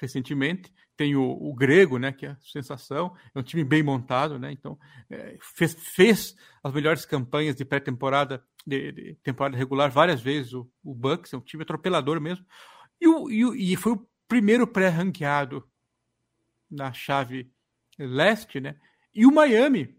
recentemente. 0.00 0.72
Tem 0.96 1.14
o, 1.14 1.22
o, 1.22 1.54
Grego, 1.54 1.98
né, 1.98 2.10
que 2.10 2.24
é 2.24 2.30
a 2.30 2.38
sensação, 2.40 3.14
é 3.34 3.38
um 3.38 3.42
time 3.42 3.62
bem 3.62 3.82
montado, 3.82 4.38
né, 4.38 4.50
então 4.50 4.78
é, 5.10 5.36
fez, 5.40 5.74
fez 5.74 6.34
as 6.62 6.72
melhores 6.72 7.04
campanhas 7.04 7.54
de 7.54 7.64
pré-temporada 7.66 8.42
de, 8.66 8.92
de, 8.92 9.14
temporada 9.22 9.56
regular 9.56 9.90
várias 9.90 10.20
vezes 10.20 10.54
o, 10.54 10.68
o 10.82 10.94
Bucks, 10.94 11.32
é 11.32 11.36
um 11.36 11.40
time 11.40 11.62
atropelador 11.62 12.20
mesmo. 12.20 12.44
E, 13.00 13.06
o, 13.06 13.30
e, 13.30 13.72
e 13.72 13.76
foi 13.76 13.92
o 13.92 14.08
primeiro 14.26 14.66
pré-ranqueado 14.66 15.68
na 16.70 16.92
chave 16.92 17.52
leste, 17.98 18.60
né? 18.60 18.76
E 19.14 19.24
o 19.24 19.32
Miami 19.32 19.96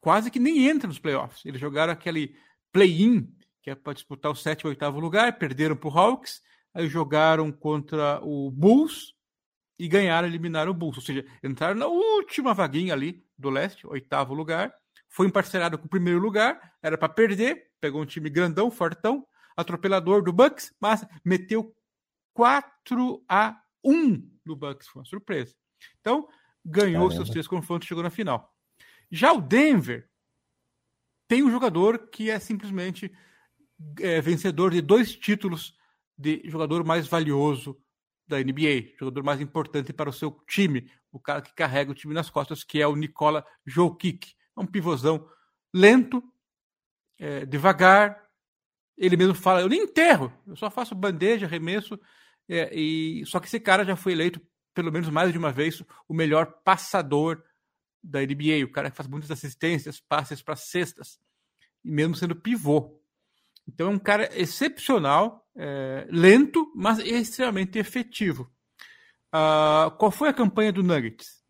quase 0.00 0.30
que 0.30 0.38
nem 0.38 0.66
entra 0.66 0.86
nos 0.86 0.98
playoffs. 0.98 1.44
Eles 1.44 1.60
jogaram 1.60 1.92
aquele 1.92 2.36
play-in, 2.72 3.34
que 3.62 3.70
é 3.70 3.74
para 3.74 3.94
disputar 3.94 4.30
o 4.30 4.36
sétimo 4.36 4.70
e 4.70 4.72
oitavo 4.72 5.00
lugar, 5.00 5.38
perderam 5.38 5.76
para 5.76 5.88
o 5.88 5.98
Hawks, 5.98 6.42
aí 6.72 6.86
jogaram 6.88 7.50
contra 7.50 8.20
o 8.22 8.50
Bulls 8.50 9.14
e 9.78 9.86
ganharam, 9.86 10.26
eliminaram 10.26 10.72
o 10.72 10.74
Bulls. 10.74 10.96
Ou 10.96 11.02
seja, 11.02 11.24
entraram 11.42 11.76
na 11.78 11.86
última 11.86 12.52
vaguinha 12.52 12.92
ali 12.92 13.24
do 13.38 13.48
leste, 13.48 13.86
oitavo 13.86 14.34
lugar, 14.34 14.74
foi 15.08 15.26
emparcerado 15.26 15.78
com 15.78 15.86
o 15.86 15.88
primeiro 15.88 16.18
lugar, 16.18 16.74
era 16.82 16.98
para 16.98 17.08
perder, 17.08 17.70
pegou 17.80 18.02
um 18.02 18.06
time 18.06 18.28
grandão, 18.28 18.70
fortão, 18.70 19.26
atropelador 19.56 20.22
do 20.22 20.32
Bucks, 20.32 20.74
mas 20.80 21.06
meteu 21.24 21.74
4 22.34 23.24
a 23.28 23.60
1 23.84 24.30
no 24.44 24.56
Bucks, 24.56 24.88
foi 24.88 25.00
uma 25.00 25.06
surpresa. 25.06 25.54
Então, 26.00 26.28
ganhou 26.64 27.08
Caramba. 27.08 27.14
seus 27.14 27.30
três 27.30 27.46
confrontos, 27.46 27.88
chegou 27.88 28.02
na 28.02 28.10
final. 28.10 28.54
Já 29.10 29.32
o 29.32 29.40
Denver 29.40 30.08
tem 31.26 31.42
um 31.42 31.50
jogador 31.50 32.08
que 32.10 32.30
é 32.30 32.38
simplesmente 32.38 33.12
é, 34.00 34.20
vencedor 34.20 34.70
de 34.70 34.80
dois 34.80 35.14
títulos 35.16 35.76
de 36.16 36.42
jogador 36.46 36.84
mais 36.84 37.06
valioso 37.06 37.80
da 38.28 38.38
NBA, 38.38 38.94
jogador 38.98 39.24
mais 39.24 39.40
importante 39.40 39.92
para 39.92 40.10
o 40.10 40.12
seu 40.12 40.30
time, 40.46 40.90
o 41.10 41.18
cara 41.18 41.40
que 41.40 41.54
carrega 41.54 41.90
o 41.90 41.94
time 41.94 42.14
nas 42.14 42.28
costas, 42.30 42.62
que 42.62 42.80
é 42.80 42.86
o 42.86 42.94
Nikola 42.94 43.44
Jokic. 43.66 44.34
É 44.56 44.60
um 44.60 44.66
pivôzão 44.66 45.28
lento, 45.74 46.22
é, 47.18 47.46
devagar. 47.46 48.22
Ele 48.96 49.16
mesmo 49.16 49.34
fala: 49.34 49.60
eu 49.60 49.68
nem 49.68 49.82
enterro, 49.82 50.32
eu 50.46 50.56
só 50.56 50.70
faço 50.70 50.94
bandeja, 50.94 51.46
arremesso. 51.46 51.98
É, 52.48 52.74
e 52.74 53.24
só 53.26 53.40
que 53.40 53.46
esse 53.46 53.60
cara 53.60 53.84
já 53.84 53.96
foi 53.96 54.12
eleito 54.12 54.40
pelo 54.74 54.92
menos 54.92 55.08
mais 55.08 55.32
de 55.32 55.38
uma 55.38 55.50
vez 55.50 55.82
o 56.06 56.14
melhor 56.14 56.60
passador 56.62 57.42
da 58.02 58.20
NBA, 58.20 58.64
o 58.64 58.70
cara 58.70 58.90
que 58.90 58.96
faz 58.96 59.08
muitas 59.08 59.30
assistências, 59.30 60.00
passes 60.00 60.40
para 60.40 60.54
cestas, 60.54 61.18
e 61.84 61.90
mesmo 61.90 62.14
sendo 62.14 62.36
pivô. 62.36 63.02
Então 63.66 63.88
é 63.88 63.90
um 63.90 63.98
cara 63.98 64.30
excepcional, 64.40 65.47
é, 65.58 66.06
lento, 66.08 66.72
mas 66.74 67.00
extremamente 67.00 67.78
efetivo. 67.78 68.48
Uh, 69.34 69.90
qual 69.98 70.12
foi 70.12 70.28
a 70.28 70.32
campanha 70.32 70.72
do 70.72 70.84
Nuggets? 70.84 71.42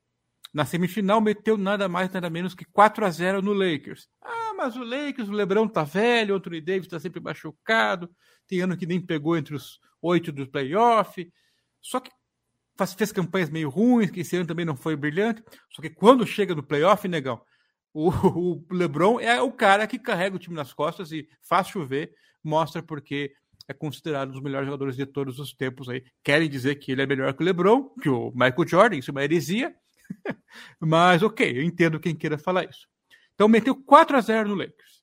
Na 0.53 0.65
semifinal 0.65 1.21
meteu 1.21 1.59
nada 1.59 1.89
mais, 1.89 2.11
nada 2.11 2.31
menos 2.31 2.55
que 2.55 2.65
4 2.65 3.05
a 3.05 3.11
0 3.11 3.43
no 3.43 3.53
Lakers. 3.53 4.09
Ah, 4.23 4.55
mas 4.57 4.77
o 4.77 4.83
Lakers, 4.83 5.29
o 5.29 5.33
Lebron 5.33 5.69
tá 5.69 5.85
velho, 5.85 6.35
o 6.35 6.39
Anthony 6.39 6.63
Davis 6.63 6.87
está 6.87 6.99
sempre 6.99 7.21
machucado, 7.21 8.11
tem 8.47 8.63
ano 8.63 8.77
que 8.77 8.87
nem 8.87 8.99
pegou 8.99 9.37
entre 9.37 9.55
os 9.55 9.79
oito 10.01 10.33
do 10.33 10.49
playoff. 10.49 11.31
Só 11.83 12.01
que 12.01 12.11
fez 12.97 13.13
campanhas 13.13 13.51
meio 13.51 13.69
ruins, 13.69 14.11
que 14.11 14.21
esse 14.21 14.37
ano 14.37 14.47
também 14.47 14.65
não 14.65 14.77
foi 14.77 14.97
brilhante. 14.97 15.45
Só 15.71 15.83
que 15.83 15.91
quando 15.91 16.27
chega 16.27 16.55
no 16.55 16.63
playoff, 16.63 17.07
negão, 17.07 17.43
o, 17.93 18.09
o 18.65 18.67
LeBron 18.71 19.21
é 19.21 19.41
o 19.43 19.53
cara 19.53 19.87
que 19.87 19.99
carrega 19.99 20.37
o 20.37 20.39
time 20.39 20.57
nas 20.57 20.73
costas 20.73 21.13
e 21.13 21.29
faz 21.43 21.69
chover, 21.69 22.15
mostra 22.43 22.83
porque 22.83 23.33
é 23.69 23.75
considerado 23.75 24.31
um 24.31 24.33
dos 24.33 24.43
melhores 24.43 24.67
jogadores 24.67 24.97
de 24.97 25.05
todos 25.05 25.39
os 25.39 25.53
tempos 25.53 25.89
aí. 25.91 26.03
Querem 26.25 26.49
dizer 26.49 26.77
que 26.77 26.91
ele 26.91 27.03
é 27.03 27.07
melhor 27.07 27.35
que 27.35 27.43
o 27.43 27.45
LeBron, 27.45 27.91
que 28.01 28.09
o 28.09 28.31
Michael 28.31 28.67
Jordan, 28.67 28.97
isso 28.97 29.11
é 29.11 29.13
uma 29.13 29.23
heresia. 29.23 29.75
Mas 30.81 31.23
ok, 31.23 31.59
eu 31.59 31.63
entendo 31.63 32.01
quem 32.01 32.17
queira 32.17 32.39
falar 32.39 32.65
isso. 32.65 32.89
Então 33.35 33.47
meteu 33.47 33.77
4 33.77 34.17
a 34.17 34.21
0 34.23 34.49
no 34.49 34.55
Lakers. 34.55 35.03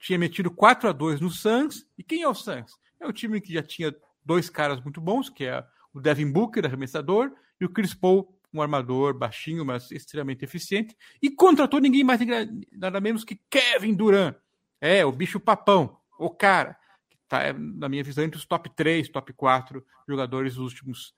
Tinha 0.00 0.18
metido 0.18 0.50
4 0.50 0.88
a 0.88 0.92
2 0.92 1.20
no 1.20 1.30
Suns. 1.30 1.86
E 1.98 2.02
quem 2.02 2.22
é 2.22 2.28
o 2.28 2.34
Suns? 2.34 2.72
É 2.98 3.06
o 3.06 3.12
time 3.12 3.40
que 3.40 3.52
já 3.52 3.62
tinha 3.62 3.94
dois 4.24 4.48
caras 4.48 4.80
muito 4.80 5.00
bons, 5.00 5.28
que 5.28 5.44
é 5.44 5.62
o 5.92 6.00
Devin 6.00 6.32
Booker, 6.32 6.64
arremessador, 6.64 7.32
e 7.60 7.64
o 7.64 7.68
Chris 7.68 7.94
Paul, 7.94 8.34
um 8.52 8.62
armador 8.62 9.14
baixinho, 9.14 9.64
mas 9.64 9.90
extremamente 9.90 10.44
eficiente. 10.44 10.96
E 11.20 11.30
contratou 11.30 11.80
ninguém 11.80 12.04
mais, 12.04 12.20
nada 12.72 13.00
menos 13.00 13.24
que 13.24 13.40
Kevin 13.50 13.94
Durant. 13.94 14.34
É, 14.80 15.04
o 15.04 15.12
bicho 15.12 15.40
papão, 15.40 15.98
o 16.18 16.30
cara, 16.30 16.77
que 17.28 17.34
está, 17.34 17.52
na 17.52 17.88
minha 17.88 18.02
visão, 18.02 18.24
entre 18.24 18.38
os 18.38 18.46
top 18.46 18.70
3, 18.74 19.08
top 19.08 19.32
4 19.32 19.84
jogadores 20.08 20.54
dos 20.54 20.72
últimos 20.72 21.14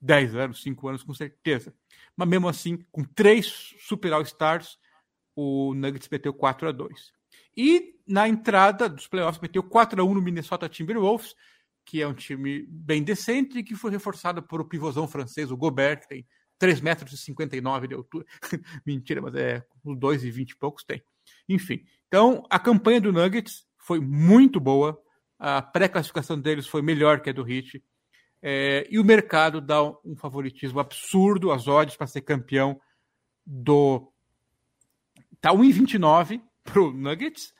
10 0.00 0.34
anos, 0.36 0.62
5 0.62 0.88
anos, 0.88 1.02
com 1.02 1.14
certeza. 1.14 1.74
Mas 2.16 2.28
mesmo 2.28 2.48
assim, 2.48 2.84
com 2.92 3.02
três 3.02 3.74
Super 3.80 4.12
All-Stars, 4.12 4.78
o 5.34 5.74
Nuggets 5.74 6.08
meteu 6.08 6.32
4 6.32 6.68
a 6.68 6.72
2 6.72 7.12
E 7.56 7.94
na 8.06 8.28
entrada 8.28 8.88
dos 8.88 9.06
playoffs, 9.06 9.40
meteu 9.40 9.62
4 9.62 10.00
a 10.00 10.04
1 10.04 10.14
no 10.14 10.22
Minnesota 10.22 10.68
Timberwolves, 10.68 11.34
que 11.84 12.00
é 12.00 12.06
um 12.06 12.14
time 12.14 12.66
bem 12.68 13.02
decente 13.02 13.58
e 13.58 13.62
que 13.62 13.74
foi 13.74 13.90
reforçado 13.90 14.42
por 14.42 14.60
o 14.60 14.64
pivôzão 14.64 15.08
francês, 15.08 15.50
o 15.50 15.56
Gobert, 15.56 16.00
que 16.00 16.08
tem 16.08 16.26
3 16.58 16.80
metros 16.80 17.12
e 17.12 17.16
59 17.16 17.88
de 17.88 17.94
altura. 17.94 18.24
Mentira, 18.86 19.20
mas 19.20 19.34
é 19.34 19.64
uns 19.84 19.98
2 19.98 20.24
e 20.24 20.30
20 20.30 20.50
e 20.50 20.56
poucos 20.56 20.84
tem. 20.84 21.02
Enfim, 21.48 21.84
então 22.08 22.44
a 22.50 22.58
campanha 22.58 23.00
do 23.00 23.12
Nuggets 23.12 23.66
foi 23.78 24.00
muito 24.00 24.60
boa. 24.60 24.98
A 25.46 25.60
pré-classificação 25.60 26.40
deles 26.40 26.66
foi 26.66 26.80
melhor 26.80 27.20
que 27.20 27.28
a 27.28 27.32
do 27.32 27.46
Heat. 27.46 27.84
É, 28.40 28.88
e 28.90 28.98
o 28.98 29.04
mercado 29.04 29.60
dá 29.60 29.82
um 30.02 30.16
favoritismo 30.16 30.80
absurdo 30.80 31.52
às 31.52 31.68
odds 31.68 31.98
para 31.98 32.06
ser 32.06 32.22
campeão 32.22 32.80
do 33.44 34.10
Tá 35.42 35.52
1,29 35.52 36.40
pro 36.62 36.94
Nuggets 36.94 37.52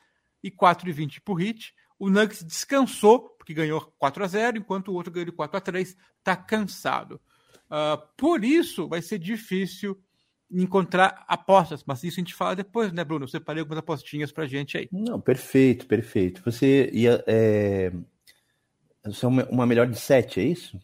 e 0.42 0.50
4,20 0.50 1.20
pro 1.22 1.38
Heat. 1.38 1.74
O 1.98 2.08
Nuggets 2.08 2.42
descansou, 2.42 3.28
porque 3.36 3.52
ganhou 3.52 3.82
4 3.98 4.24
a 4.24 4.26
0 4.28 4.56
enquanto 4.56 4.88
o 4.88 4.94
outro 4.94 5.12
ganhou 5.12 5.26
de 5.26 5.32
4 5.32 5.58
a 5.58 5.60
3 5.60 5.94
Tá 6.22 6.34
cansado. 6.34 7.20
Uh, 7.66 8.00
por 8.16 8.42
isso, 8.42 8.88
vai 8.88 9.02
ser 9.02 9.18
difícil 9.18 10.02
encontrar 10.50 11.24
apostas, 11.26 11.82
mas 11.86 12.02
isso 12.04 12.20
a 12.20 12.22
gente 12.22 12.34
fala 12.34 12.54
depois, 12.54 12.92
né, 12.92 13.02
Bruno? 13.04 13.24
Eu 13.24 13.28
separei 13.28 13.60
algumas 13.60 13.78
apostinhas 13.78 14.30
pra 14.30 14.46
gente 14.46 14.76
aí. 14.76 14.88
Não, 14.92 15.20
perfeito, 15.20 15.86
perfeito. 15.86 16.42
Você 16.44 16.90
ia. 16.92 17.22
É... 17.26 17.92
Você 19.04 19.26
é 19.26 19.28
uma 19.28 19.66
melhor 19.66 19.86
de 19.86 19.98
7, 19.98 20.40
é 20.40 20.44
isso? 20.44 20.80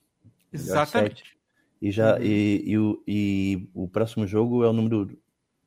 Exatamente. 0.53 1.25
E 1.81 1.91
já 1.91 2.17
uhum. 2.17 2.23
e, 2.23 2.63
e, 2.67 2.79
o, 2.79 3.03
e 3.07 3.69
o 3.73 3.89
próximo 3.89 4.27
jogo 4.27 4.63
é 4.63 4.69
o 4.69 4.73
número 4.73 5.19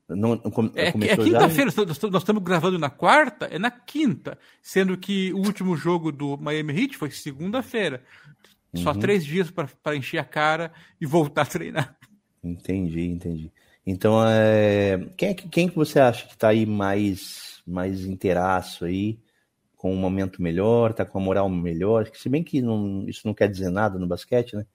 não, 0.08 0.36
não 0.36 0.72
é, 0.76 0.90
é 0.90 0.92
quinta-feira, 0.92 1.72
nós 2.12 2.22
estamos 2.22 2.44
gravando 2.44 2.78
na 2.78 2.90
quarta, 2.90 3.46
é 3.46 3.58
na 3.58 3.72
quinta, 3.72 4.38
sendo 4.62 4.98
que 4.98 5.34
o 5.34 5.38
último 5.38 5.76
jogo 5.76 6.12
do 6.12 6.38
Miami 6.38 6.74
Heat 6.74 6.98
foi 6.98 7.10
segunda-feira. 7.10 8.04
Só 8.76 8.92
uhum. 8.92 9.00
três 9.00 9.24
dias 9.24 9.52
para 9.52 9.96
encher 9.96 10.18
a 10.18 10.26
cara 10.26 10.74
e 11.00 11.06
voltar 11.06 11.44
a 11.44 11.46
treinar. 11.46 11.98
Entendi, 12.44 13.02
entendi. 13.02 13.52
Então, 13.86 14.26
é... 14.26 15.06
quem, 15.18 15.30
é, 15.30 15.34
quem 15.34 15.68
que 15.68 15.76
você 15.76 16.00
acha 16.00 16.26
que 16.26 16.34
está 16.34 16.50
aí 16.50 16.66
mais, 16.66 17.62
mais 17.68 18.06
inteiraço 18.06 18.86
aí, 18.86 19.20
com 19.76 19.94
um 19.94 19.98
momento 19.98 20.42
melhor, 20.42 20.92
está 20.92 21.06
com 21.06 21.18
a 21.18 21.22
moral 21.22 21.50
melhor? 21.50 22.10
Se 22.14 22.30
bem 22.30 22.44
que 22.44 22.62
não, 22.62 23.04
isso 23.08 23.22
não 23.26 23.34
quer 23.34 23.50
dizer 23.50 23.70
nada 23.70 24.00
no 24.00 24.08
basquete, 24.08 24.56
né? 24.56 24.66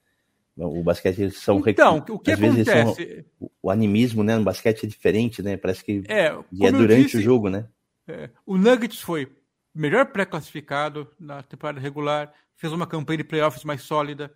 O 0.59 0.83
basquete 0.83 1.21
eles 1.21 1.37
são 1.37 1.63
então 1.65 2.05
o 2.09 2.19
que 2.19 2.33
acontece 2.33 2.65
são, 2.65 3.49
o 3.63 3.71
animismo 3.71 4.25
né 4.25 4.37
no 4.37 4.43
basquete 4.43 4.85
é 4.85 4.89
diferente 4.89 5.41
né 5.41 5.57
parece 5.57 5.85
que 5.85 6.03
é, 6.09 6.37
e 6.51 6.67
é 6.67 6.73
durante 6.73 7.05
disse, 7.05 7.19
o 7.19 7.23
jogo 7.23 7.49
né 7.49 7.69
é, 8.09 8.29
o 8.45 8.59
Nuggets 8.59 9.01
foi 9.01 9.31
melhor 9.73 10.07
pré-classificado 10.07 11.09
na 11.19 11.45
temporada 11.45 11.79
regular 11.79 12.35
fez 12.57 12.73
uma 12.73 12.89
campanha 12.89 13.19
de 13.19 13.25
playoffs 13.25 13.63
mais 13.63 13.83
sólida 13.83 14.33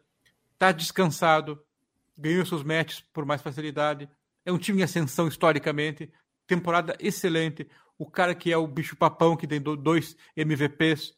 está 0.52 0.70
descansado 0.70 1.60
ganhou 2.16 2.46
seus 2.46 2.62
matches 2.62 3.00
por 3.12 3.26
mais 3.26 3.42
facilidade 3.42 4.08
é 4.44 4.52
um 4.52 4.58
time 4.58 4.80
em 4.80 4.84
ascensão 4.84 5.28
historicamente 5.28 6.10
temporada 6.46 6.96
excelente 6.98 7.68
o 7.98 8.10
cara 8.10 8.34
que 8.34 8.52
é 8.52 8.56
o 8.56 8.66
bicho 8.66 8.96
papão 8.96 9.36
que 9.36 9.46
tem 9.46 9.60
dois 9.60 10.16
MVPs 10.36 11.14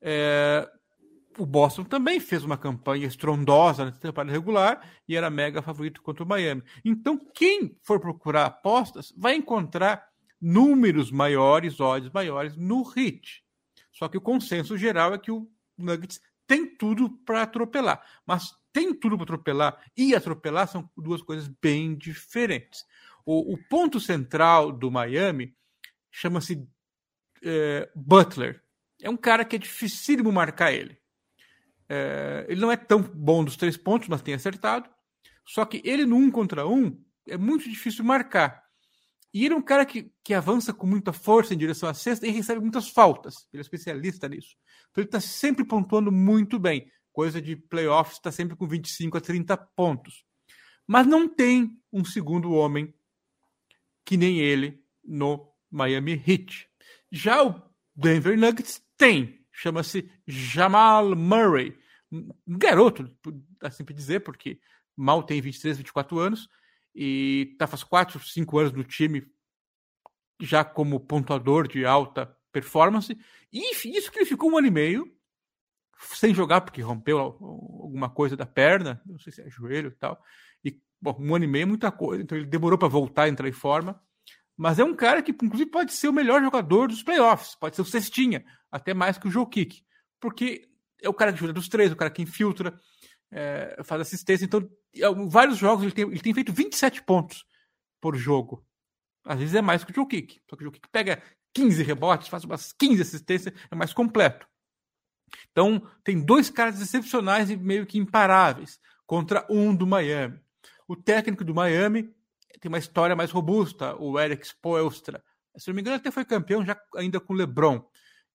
é, 0.00 0.68
o 1.38 1.46
Boston 1.46 1.84
também 1.84 2.20
fez 2.20 2.44
uma 2.44 2.56
campanha 2.56 3.06
estrondosa 3.06 3.86
na 3.86 3.92
temporada 3.92 4.32
regular 4.32 4.86
e 5.08 5.16
era 5.16 5.30
mega 5.30 5.62
favorito 5.62 6.02
contra 6.02 6.22
o 6.22 6.26
Miami. 6.26 6.62
Então, 6.84 7.18
quem 7.34 7.76
for 7.82 7.98
procurar 7.98 8.46
apostas 8.46 9.12
vai 9.16 9.34
encontrar 9.34 10.06
números 10.40 11.10
maiores, 11.10 11.80
odds 11.80 12.10
maiores 12.12 12.56
no 12.56 12.82
Heat. 12.96 13.42
Só 13.92 14.08
que 14.08 14.18
o 14.18 14.20
consenso 14.20 14.76
geral 14.76 15.14
é 15.14 15.18
que 15.18 15.30
o 15.30 15.48
Nuggets 15.78 16.20
tem 16.46 16.66
tudo 16.76 17.10
para 17.24 17.42
atropelar. 17.42 18.04
Mas 18.26 18.52
tem 18.74 18.92
tudo 18.92 19.16
para 19.16 19.22
atropelar 19.22 19.80
e 19.96 20.16
atropelar 20.16 20.66
são 20.66 20.90
duas 20.96 21.22
coisas 21.22 21.46
bem 21.62 21.96
diferentes. 21.96 22.84
O, 23.24 23.54
o 23.54 23.58
ponto 23.68 24.00
central 24.00 24.72
do 24.72 24.90
Miami 24.90 25.56
chama-se 26.10 26.68
é, 27.42 27.88
Butler. 27.94 28.60
É 29.00 29.08
um 29.08 29.16
cara 29.16 29.44
que 29.44 29.54
é 29.54 29.58
dificílimo 29.60 30.32
marcar 30.32 30.72
ele. 30.72 30.98
É, 31.88 32.44
ele 32.48 32.60
não 32.60 32.72
é 32.72 32.76
tão 32.76 33.00
bom 33.00 33.44
dos 33.44 33.56
três 33.56 33.76
pontos, 33.76 34.08
mas 34.08 34.22
tem 34.22 34.34
acertado. 34.34 34.90
Só 35.46 35.64
que 35.64 35.80
ele 35.84 36.04
no 36.04 36.16
um 36.16 36.28
contra 36.28 36.66
um 36.66 37.00
é 37.28 37.36
muito 37.36 37.70
difícil 37.70 38.04
marcar. 38.04 38.64
E 39.32 39.44
ele 39.44 39.54
é 39.54 39.56
um 39.56 39.62
cara 39.62 39.86
que, 39.86 40.12
que 40.24 40.34
avança 40.34 40.72
com 40.72 40.86
muita 40.86 41.12
força 41.12 41.54
em 41.54 41.58
direção 41.58 41.88
à 41.88 41.94
cesta 41.94 42.26
e 42.26 42.30
recebe 42.30 42.60
muitas 42.60 42.88
faltas. 42.88 43.46
Ele 43.52 43.60
é 43.60 43.62
especialista 43.62 44.28
nisso. 44.28 44.56
Então 44.90 45.02
ele 45.02 45.08
está 45.08 45.20
sempre 45.20 45.64
pontuando 45.64 46.10
muito 46.10 46.58
bem. 46.58 46.90
Coisa 47.14 47.40
de 47.40 47.54
playoffs, 47.54 48.16
está 48.16 48.32
sempre 48.32 48.56
com 48.56 48.66
25 48.66 49.16
a 49.16 49.20
30 49.20 49.56
pontos. 49.56 50.24
Mas 50.84 51.06
não 51.06 51.28
tem 51.28 51.80
um 51.92 52.04
segundo 52.04 52.52
homem 52.52 52.92
que 54.04 54.16
nem 54.16 54.40
ele 54.40 54.84
no 55.04 55.48
Miami 55.70 56.20
Heat. 56.26 56.68
Já 57.12 57.44
o 57.44 57.62
Denver 57.94 58.36
Nuggets 58.36 58.84
tem 58.96 59.46
chama-se 59.52 60.10
Jamal 60.26 61.14
Murray. 61.14 61.78
Um 62.10 62.58
garoto, 62.58 63.08
assim 63.60 63.84
para 63.84 63.94
dizer, 63.94 64.20
porque 64.24 64.58
mal 64.96 65.22
tem 65.22 65.40
23, 65.40 65.78
24 65.78 66.18
anos 66.18 66.48
e 66.92 67.50
está 67.52 67.68
faz 67.68 67.84
4, 67.84 68.18
5 68.18 68.58
anos 68.58 68.72
no 68.72 68.82
time 68.82 69.24
já 70.40 70.64
como 70.64 70.98
pontuador 70.98 71.68
de 71.68 71.86
alta 71.86 72.36
performance. 72.50 73.16
E 73.52 73.72
isso 73.72 74.10
que 74.10 74.18
ele 74.18 74.26
ficou 74.26 74.50
um 74.50 74.58
ano 74.58 74.66
e 74.66 74.72
meio 74.72 75.16
sem 75.98 76.34
jogar, 76.34 76.60
porque 76.60 76.82
rompeu 76.82 77.18
alguma 77.18 78.08
coisa 78.08 78.36
da 78.36 78.46
perna, 78.46 79.00
não 79.06 79.18
sei 79.18 79.32
se 79.32 79.42
é 79.42 79.48
joelho 79.48 79.88
e 79.88 79.98
tal. 79.98 80.22
E, 80.64 80.80
bom, 81.00 81.16
um 81.18 81.34
ano 81.34 81.44
e 81.44 81.48
meio 81.48 81.62
é 81.62 81.66
muita 81.66 81.90
coisa, 81.90 82.22
então 82.22 82.36
ele 82.36 82.46
demorou 82.46 82.78
para 82.78 82.88
voltar 82.88 83.24
a 83.24 83.28
entrar 83.28 83.48
em 83.48 83.52
forma. 83.52 84.00
Mas 84.56 84.78
é 84.78 84.84
um 84.84 84.94
cara 84.94 85.22
que, 85.22 85.32
inclusive, 85.32 85.70
pode 85.70 85.92
ser 85.92 86.08
o 86.08 86.12
melhor 86.12 86.40
jogador 86.40 86.88
dos 86.88 87.02
playoffs, 87.02 87.56
pode 87.56 87.74
ser 87.74 87.82
o 87.82 87.84
Cestinha, 87.84 88.44
até 88.70 88.94
mais 88.94 89.18
que 89.18 89.26
o 89.26 89.30
Joe 89.30 89.46
Kick, 89.48 89.82
porque 90.20 90.68
é 91.02 91.08
o 91.08 91.14
cara 91.14 91.32
que 91.32 91.38
ajuda 91.38 91.52
dos 91.52 91.68
três, 91.68 91.90
o 91.90 91.96
cara 91.96 92.10
que 92.10 92.22
infiltra, 92.22 92.78
é, 93.30 93.82
faz 93.84 94.00
assistência. 94.00 94.44
Então, 94.44 94.68
em 94.94 95.28
vários 95.28 95.58
jogos 95.58 95.82
ele 95.82 95.92
tem, 95.92 96.04
ele 96.04 96.20
tem 96.20 96.32
feito 96.32 96.52
27 96.52 97.02
pontos 97.02 97.44
por 98.00 98.16
jogo. 98.16 98.64
Às 99.24 99.38
vezes 99.38 99.54
é 99.54 99.62
mais 99.62 99.82
que 99.82 99.90
o 99.90 99.94
Joe 99.94 100.06
Kick, 100.06 100.40
só 100.48 100.56
que 100.56 100.62
o 100.62 100.66
Joe 100.66 100.72
Kick 100.72 100.88
pega 100.90 101.22
15 101.54 101.82
rebotes, 101.82 102.28
faz 102.28 102.44
umas 102.44 102.72
15 102.72 103.02
assistências, 103.02 103.54
é 103.70 103.74
mais 103.74 103.92
completo. 103.92 104.46
Então, 105.50 105.82
tem 106.02 106.20
dois 106.20 106.50
caras 106.50 106.80
excepcionais 106.80 107.50
e 107.50 107.56
meio 107.56 107.86
que 107.86 107.98
imparáveis 107.98 108.80
contra 109.06 109.46
um 109.48 109.74
do 109.74 109.86
Miami. 109.86 110.40
O 110.86 110.96
técnico 110.96 111.44
do 111.44 111.54
Miami 111.54 112.14
tem 112.60 112.68
uma 112.68 112.78
história 112.78 113.14
mais 113.14 113.30
robusta, 113.30 113.94
o 113.96 114.18
Eric 114.18 114.46
Spoelstra. 114.46 115.22
Se 115.56 115.68
não 115.68 115.74
me 115.74 115.80
engano, 115.80 115.96
até 115.96 116.10
foi 116.10 116.24
campeão 116.24 116.64
já 116.64 116.76
ainda 116.96 117.20
com 117.20 117.34
LeBron. 117.34 117.84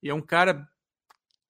E 0.01 0.09
é 0.09 0.13
um 0.13 0.21
cara 0.21 0.67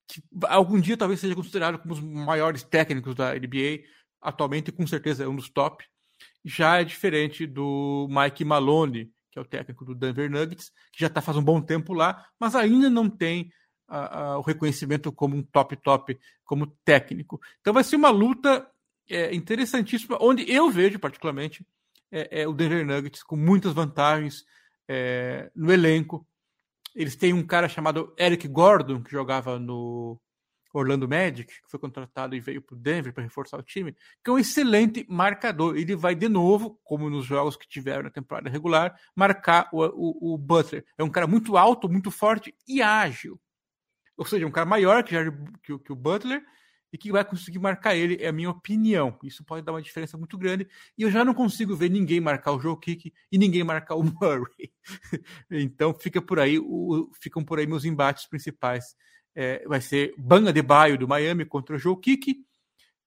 que 0.08 0.24
algum 0.48 0.80
dia 0.80 0.98
talvez 0.98 1.20
seja 1.20 1.36
considerado 1.36 1.78
como 1.78 1.94
os 1.94 2.00
maiores 2.00 2.64
técnicos 2.64 3.14
da 3.14 3.34
NBA, 3.36 3.84
atualmente 4.20 4.72
com 4.72 4.86
certeza 4.88 5.24
é 5.24 5.28
um 5.28 5.36
dos 5.36 5.50
top. 5.50 5.86
Já 6.44 6.80
é 6.80 6.84
diferente 6.84 7.46
do 7.46 8.08
Mike 8.10 8.44
Malone, 8.44 9.12
que 9.30 9.38
é 9.38 9.42
o 9.42 9.46
técnico 9.46 9.86
do 9.86 9.94
Denver 9.94 10.30
Nuggets, 10.30 10.72
que 10.92 11.00
já 11.00 11.08
está 11.08 11.22
faz 11.22 11.38
um 11.38 11.44
bom 11.44 11.62
tempo 11.62 11.94
lá, 11.94 12.26
mas 12.40 12.56
ainda 12.56 12.90
não 12.90 13.08
tem 13.10 13.52
o 14.38 14.42
reconhecimento 14.42 15.12
como 15.12 15.36
um 15.36 15.44
top 15.44 15.76
top 15.78 16.20
como 16.44 16.68
técnico. 16.86 17.40
Então 17.60 17.74
vai 17.74 17.84
ser 17.84 17.96
uma 17.96 18.10
luta 18.10 18.70
é, 19.10 19.34
interessantíssima, 19.34 20.18
onde 20.22 20.50
eu 20.52 20.70
vejo 20.70 21.00
particularmente 21.00 21.66
é, 22.12 22.42
é 22.42 22.48
o 22.48 22.54
Denver 22.54 22.86
Nuggets 22.86 23.24
com 23.24 23.36
muitas 23.36 23.74
vantagens 23.74 24.46
é, 24.88 25.52
no 25.56 25.72
elenco. 25.72 26.26
Eles 26.96 27.16
têm 27.16 27.34
um 27.34 27.46
cara 27.46 27.70
chamado 27.70 28.14
Eric 28.18 28.48
Gordon, 28.48 29.02
que 29.02 29.12
jogava 29.12 29.60
no 29.60 30.20
Orlando 30.74 31.08
Magic, 31.08 31.46
que 31.62 31.70
foi 31.70 31.80
contratado 31.80 32.36
e 32.36 32.40
veio 32.40 32.62
para 32.62 32.76
o 32.76 32.80
Denver 32.80 33.14
para 33.14 33.24
reforçar 33.24 33.58
o 33.58 33.64
time, 33.64 33.96
que 34.24 34.30
é 34.30 34.32
um 34.32 34.40
excelente 34.40 35.06
marcador. 35.10 35.78
Ele 35.78 35.96
vai 35.96 36.14
de 36.16 36.28
novo, 36.28 36.80
como 36.84 37.10
nos 37.10 37.26
jogos 37.26 37.56
que 37.56 37.68
tiveram 37.68 38.04
na 38.04 38.10
temporada 38.10 38.50
regular, 38.50 39.00
marcar 39.16 39.70
o, 39.72 39.84
o, 39.84 40.34
o 40.34 40.38
Butler. 40.38 40.86
É 40.98 41.04
um 41.04 41.10
cara 41.10 41.28
muito 41.28 41.58
alto, 41.58 41.90
muito 41.90 42.12
forte 42.12 42.56
e 42.68 42.82
ágil. 42.82 43.40
Ou 44.20 44.26
seja, 44.26 44.46
um 44.46 44.52
cara 44.52 44.66
maior 44.66 45.02
que, 45.02 45.16
que, 45.64 45.80
que 45.80 45.94
o 45.94 45.96
Butler 45.96 46.44
e 46.92 46.98
que 46.98 47.10
vai 47.10 47.24
conseguir 47.24 47.58
marcar 47.58 47.96
ele, 47.96 48.18
é 48.22 48.28
a 48.28 48.34
minha 48.34 48.50
opinião. 48.50 49.18
Isso 49.24 49.46
pode 49.46 49.66
dar 49.66 49.72
uma 49.72 49.82
diferença 49.82 50.18
muito 50.18 50.38
grande. 50.38 50.68
E 50.98 51.04
eu 51.04 51.10
já 51.10 51.24
não 51.24 51.34
consigo 51.34 51.74
ver 51.74 51.90
ninguém 51.90 52.20
marcar 52.20 52.52
o 52.52 52.60
Joe 52.60 52.78
Kick 52.78 53.14
e 53.32 53.38
ninguém 53.38 53.64
marcar 53.64 53.96
o 53.96 54.04
Murray. 54.04 54.74
então 55.50 55.94
fica 55.94 56.22
por 56.22 56.38
aí, 56.38 56.60
o, 56.60 57.10
ficam 57.22 57.46
por 57.46 57.60
aí 57.60 57.66
meus 57.66 57.86
embates 57.86 58.28
principais. 58.28 58.94
É, 59.34 59.66
vai 59.66 59.80
ser 59.80 60.14
Banga 60.18 60.52
de 60.52 60.62
Baio 60.62 60.98
do 60.98 61.08
Miami 61.08 61.46
contra 61.46 61.78
o 61.78 61.80
Joe 61.80 61.98
Kick, 61.98 62.44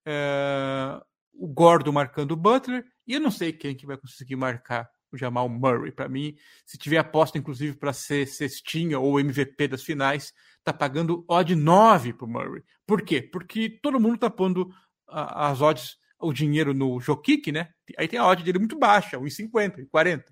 é, 0.06 0.98
o 1.34 1.46
Gordo 1.46 1.92
marcando 1.92 2.32
o 2.32 2.36
Butler, 2.36 2.86
e 3.06 3.12
eu 3.12 3.20
não 3.20 3.30
sei 3.30 3.52
quem 3.52 3.76
que 3.76 3.84
vai 3.84 3.98
conseguir 3.98 4.36
marcar 4.36 4.88
o 5.12 5.18
Jamal 5.18 5.48
Murray. 5.48 5.92
Para 5.92 6.08
mim, 6.08 6.36
se 6.64 6.78
tiver 6.78 6.98
aposta, 6.98 7.38
inclusive, 7.38 7.76
para 7.76 7.92
ser 7.92 8.26
cestinha 8.26 8.98
ou 8.98 9.20
MVP 9.20 9.68
das 9.68 9.82
finais, 9.82 10.32
tá 10.64 10.72
pagando 10.72 11.24
odd 11.28 11.54
9 11.54 12.12
pro 12.14 12.26
Murray. 12.26 12.62
Por 12.86 13.02
quê? 13.02 13.22
Porque 13.22 13.68
todo 13.82 14.00
mundo 14.00 14.18
tá 14.18 14.30
pondo 14.30 14.72
as 15.06 15.60
odds, 15.60 15.96
o 16.18 16.32
dinheiro 16.32 16.72
no 16.72 17.00
Jokic, 17.00 17.52
né? 17.52 17.68
Aí 17.98 18.08
tem 18.08 18.18
a 18.18 18.26
odd 18.26 18.42
dele 18.42 18.58
muito 18.58 18.78
baixa, 18.78 19.18
1,50, 19.18 19.86
40. 19.90 20.24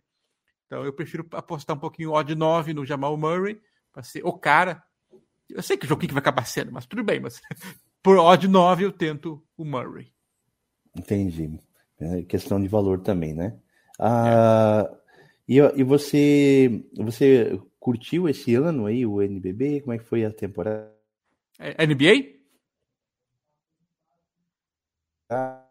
Então 0.67 0.85
eu 0.85 0.93
prefiro 0.93 1.27
apostar 1.33 1.77
um 1.77 1.81
pouquinho 1.81 2.13
odd 2.13 2.35
9 2.35 2.75
no 2.75 2.87
Jamal 2.87 3.17
Murray, 3.17 3.61
para 3.93 4.03
ser 4.03 4.25
o 4.25 4.33
cara. 4.33 4.83
Eu 5.49 5.63
sei 5.63 5.77
que 5.77 5.85
o 5.85 5.89
Jokic 5.89 6.13
vai 6.13 6.21
acabar 6.21 6.47
sendo, 6.47 6.73
mas 6.73 6.87
tudo 6.87 7.03
bem, 7.03 7.21
mas 7.21 7.41
por 8.03 8.17
odd 8.19 8.47
9 8.47 8.85
eu 8.85 8.93
tento 8.93 9.45
o 9.57 9.65
Murray. 9.65 10.13
Entendi. 10.97 11.59
É 11.99 12.23
questão 12.23 12.61
de 12.61 12.69
valor 12.69 13.01
também, 13.01 13.35
né? 13.35 13.59
Ah, 14.01 14.91
é. 14.91 15.01
E, 15.47 15.59
e 15.59 15.83
você, 15.83 16.83
você 16.97 17.61
curtiu 17.79 18.29
esse 18.29 18.55
ano 18.55 18.87
aí 18.87 19.05
o 19.05 19.21
NBB? 19.21 19.83
Como 19.83 19.93
é 19.93 19.99
que 19.99 20.05
foi 20.05 20.25
a 20.25 20.33
temporada? 20.33 20.91
É, 21.59 21.85
NBA? 21.87 22.41
Ah. 25.29 25.67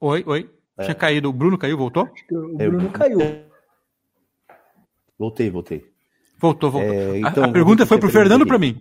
Oi, 0.00 0.24
oi. 0.26 0.50
É. 0.76 0.84
Tinha 0.84 0.94
caído. 0.94 1.28
O 1.30 1.32
Bruno 1.32 1.56
caiu, 1.58 1.78
voltou? 1.78 2.08
O 2.30 2.56
Bruno 2.56 2.88
é, 2.88 2.92
caiu. 2.92 3.18
Voltei, 5.18 5.50
voltei. 5.50 5.97
Voltou, 6.38 6.70
voltou. 6.70 6.92
É, 6.92 7.18
então, 7.18 7.44
a, 7.44 7.46
a 7.46 7.52
pergunta 7.52 7.84
foi 7.84 7.98
pro 7.98 8.10
Fernando 8.10 8.42
ou 8.42 8.46
para 8.46 8.58
mim? 8.58 8.80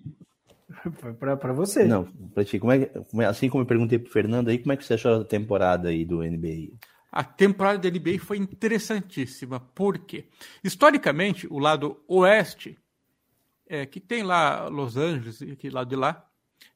Foi 1.00 1.14
para 1.14 1.54
você. 1.54 1.86
Não, 1.86 2.06
para 2.34 2.46
ti. 2.46 2.60
Como 2.60 2.72
é, 2.72 2.90
assim 3.26 3.50
como 3.50 3.64
eu 3.64 3.68
perguntei 3.68 4.00
pro 4.00 4.12
Fernando 4.12 4.50
aí, 4.50 4.58
como 4.58 4.72
é 4.72 4.78
que 4.78 4.86
você 4.86 4.94
achou 4.94 5.22
a 5.22 5.26
temporada 5.26 5.90
aí 5.90 6.06
do 6.06 6.20
NBA? 6.20 6.78
A 7.12 7.24
temporada 7.24 7.80
da 7.80 7.90
NBA 7.90 8.20
foi 8.20 8.38
interessantíssima. 8.38 9.60
Por 9.60 9.98
quê? 10.00 10.26
Historicamente, 10.64 11.48
o 11.50 11.58
lado 11.58 12.04
oeste, 12.08 12.78
é, 13.68 13.86
que 13.86 14.00
tem 14.00 14.24
lá 14.24 14.68
Los 14.68 14.98
Angeles, 14.98 15.42
aquele 15.42 15.74
lado 15.74 15.90
de 15.90 15.96
lá, 15.96 16.26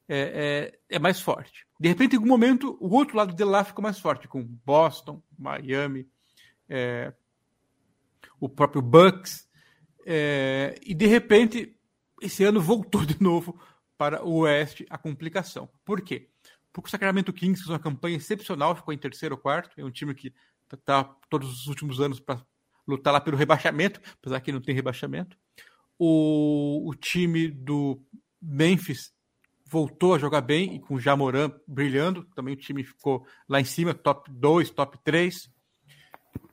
é, 0.07 0.71
é, 0.89 0.95
é, 0.95 0.99
mais 0.99 1.21
forte. 1.21 1.65
De 1.79 1.87
repente, 1.87 2.13
em 2.13 2.17
algum 2.17 2.27
momento, 2.27 2.77
o 2.81 2.93
outro 2.95 3.15
lado 3.15 3.33
de 3.33 3.43
lá 3.43 3.63
ficou 3.63 3.83
mais 3.83 3.99
forte, 3.99 4.27
com 4.27 4.43
Boston, 4.43 5.21
Miami, 5.37 6.07
é, 6.67 7.13
o 8.39 8.49
próprio 8.49 8.81
Bucks. 8.81 9.47
É, 10.05 10.79
e 10.85 10.93
de 10.93 11.05
repente, 11.05 11.75
esse 12.21 12.43
ano 12.43 12.61
voltou 12.61 13.03
de 13.05 13.21
novo 13.21 13.59
para 13.97 14.23
o 14.25 14.39
Oeste 14.39 14.85
a 14.89 14.97
complicação. 14.97 15.69
Por 15.85 16.01
quê? 16.01 16.29
Porque 16.73 16.87
o 16.87 16.91
Sacramento 16.91 17.33
Kings 17.33 17.61
fez 17.61 17.69
uma 17.69 17.79
campanha 17.79 18.17
excepcional, 18.17 18.75
ficou 18.75 18.93
em 18.93 18.97
terceiro 18.97 19.35
ou 19.35 19.41
quarto. 19.41 19.79
É 19.79 19.83
um 19.83 19.91
time 19.91 20.13
que 20.15 20.33
está 20.63 20.77
tá 20.77 21.15
todos 21.29 21.61
os 21.61 21.67
últimos 21.67 21.99
anos 21.99 22.19
para 22.19 22.41
lutar 22.87 23.13
lá 23.13 23.21
pelo 23.21 23.37
rebaixamento, 23.37 24.01
apesar 24.13 24.39
que 24.41 24.51
não 24.51 24.61
tem 24.61 24.73
rebaixamento. 24.73 25.37
O, 25.99 26.89
o 26.89 26.95
time 26.95 27.49
do 27.49 28.01
Memphis 28.41 29.13
voltou 29.71 30.13
a 30.13 30.19
jogar 30.19 30.41
bem 30.41 30.75
e 30.75 30.79
com 30.79 30.95
o 30.95 30.99
Jamoran 30.99 31.51
brilhando, 31.67 32.25
também 32.35 32.53
o 32.53 32.57
time 32.57 32.83
ficou 32.83 33.25
lá 33.47 33.61
em 33.61 33.63
cima, 33.63 33.93
top 33.93 34.29
2, 34.29 34.69
top 34.71 34.97
3. 35.03 35.49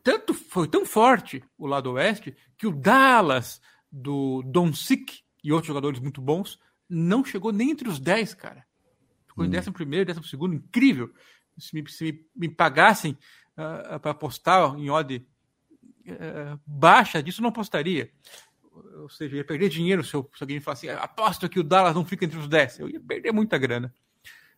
Tanto 0.09 0.33
foi 0.33 0.67
tão 0.67 0.87
forte 0.87 1.45
o 1.59 1.67
lado 1.67 1.93
oeste 1.93 2.35
que 2.57 2.67
o 2.67 2.73
Dallas 2.73 3.61
do 3.93 4.43
Doncic 4.43 5.23
e 5.45 5.53
outros 5.53 5.69
jogadores 5.69 6.01
muito 6.01 6.23
bons 6.23 6.59
não 6.89 7.23
chegou 7.23 7.53
nem 7.53 7.73
entre 7.73 7.87
os 7.87 8.01
10, 8.01 8.33
cara. 8.33 8.67
Ficou 9.27 9.45
hum. 9.45 9.53
em 9.53 9.59
11 9.59 9.71
primeiro, 9.71 10.07
12 10.07 10.27
segundo, 10.27 10.55
incrível. 10.55 11.13
Se 11.59 11.75
me, 11.75 11.87
se 11.91 12.05
me, 12.05 12.27
me 12.35 12.49
pagassem 12.49 13.13
uh, 13.13 13.97
ah, 13.97 13.99
para 13.99 14.13
apostar 14.13 14.75
em 14.79 14.89
odd 14.89 15.17
uh, 15.17 16.59
baixa 16.65 17.23
disso, 17.23 17.43
não 17.43 17.51
apostaria 17.51 18.11
ou 19.03 19.11
seja, 19.11 19.37
ia 19.37 19.45
perder 19.45 19.69
dinheiro 19.69 20.03
se, 20.03 20.15
eu, 20.15 20.31
se 20.35 20.43
alguém 20.43 20.59
falasse 20.59 20.89
assim, 20.89 20.99
aposto 20.99 21.51
que 21.51 21.61
o 21.61 21.63
Dallas 21.63 21.95
não 21.95 22.07
fica 22.07 22.25
entre 22.25 22.39
os 22.39 22.49
10. 22.49 22.79
Eu 22.79 22.89
ia 22.89 23.01
perder 23.01 23.31
muita 23.31 23.59
grana. 23.59 23.95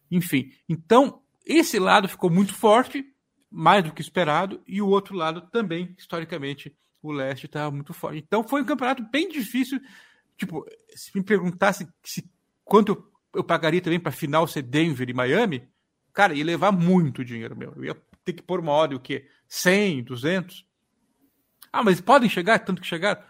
Enfim, 0.09 0.53
então, 0.69 1.23
esse 1.45 1.77
lado 1.77 2.09
ficou 2.09 2.31
muito 2.31 2.55
forte, 2.55 3.05
mais 3.51 3.85
do 3.85 3.93
que 3.93 4.01
esperado, 4.01 4.63
e 4.67 4.81
o 4.81 4.89
outro 4.89 5.17
lado 5.17 5.43
também, 5.51 5.95
historicamente, 5.99 6.77
o 7.03 7.11
leste 7.11 7.47
estava 7.47 7.71
muito 7.71 7.93
forte. 7.93 8.19
Então, 8.19 8.47
foi 8.47 8.63
um 8.63 8.67
campeonato 8.67 9.03
bem 9.11 9.29
difícil. 9.29 9.81
Tipo, 10.37 10.65
se 10.95 11.11
me 11.17 11.25
perguntasse 11.25 11.89
se, 12.05 12.31
quanto 12.65 13.11
eu, 13.35 13.45
pagaria 13.45 13.81
também 13.81 14.01
para 14.01 14.13
final 14.13 14.47
ser 14.47 14.63
Denver 14.63 15.09
e 15.09 15.15
Miami, 15.15 15.69
cara, 16.13 16.35
ia 16.35 16.45
levar 16.45 16.73
muito 16.73 17.25
dinheiro 17.25 17.57
meu. 17.57 17.73
Eu 17.77 17.85
ia 17.85 18.03
ter 18.25 18.33
que 18.33 18.43
pôr 18.43 18.61
uma 18.61 18.73
hora, 18.73 18.95
o 18.95 19.01
quê? 19.01 19.29
100, 19.49 20.05
200? 20.05 20.67
Ah, 21.73 21.83
mas 21.83 22.01
podem 22.01 22.29
chegar, 22.29 22.59
tanto 22.61 22.81
que 22.81 22.87
chegaram? 22.87 23.23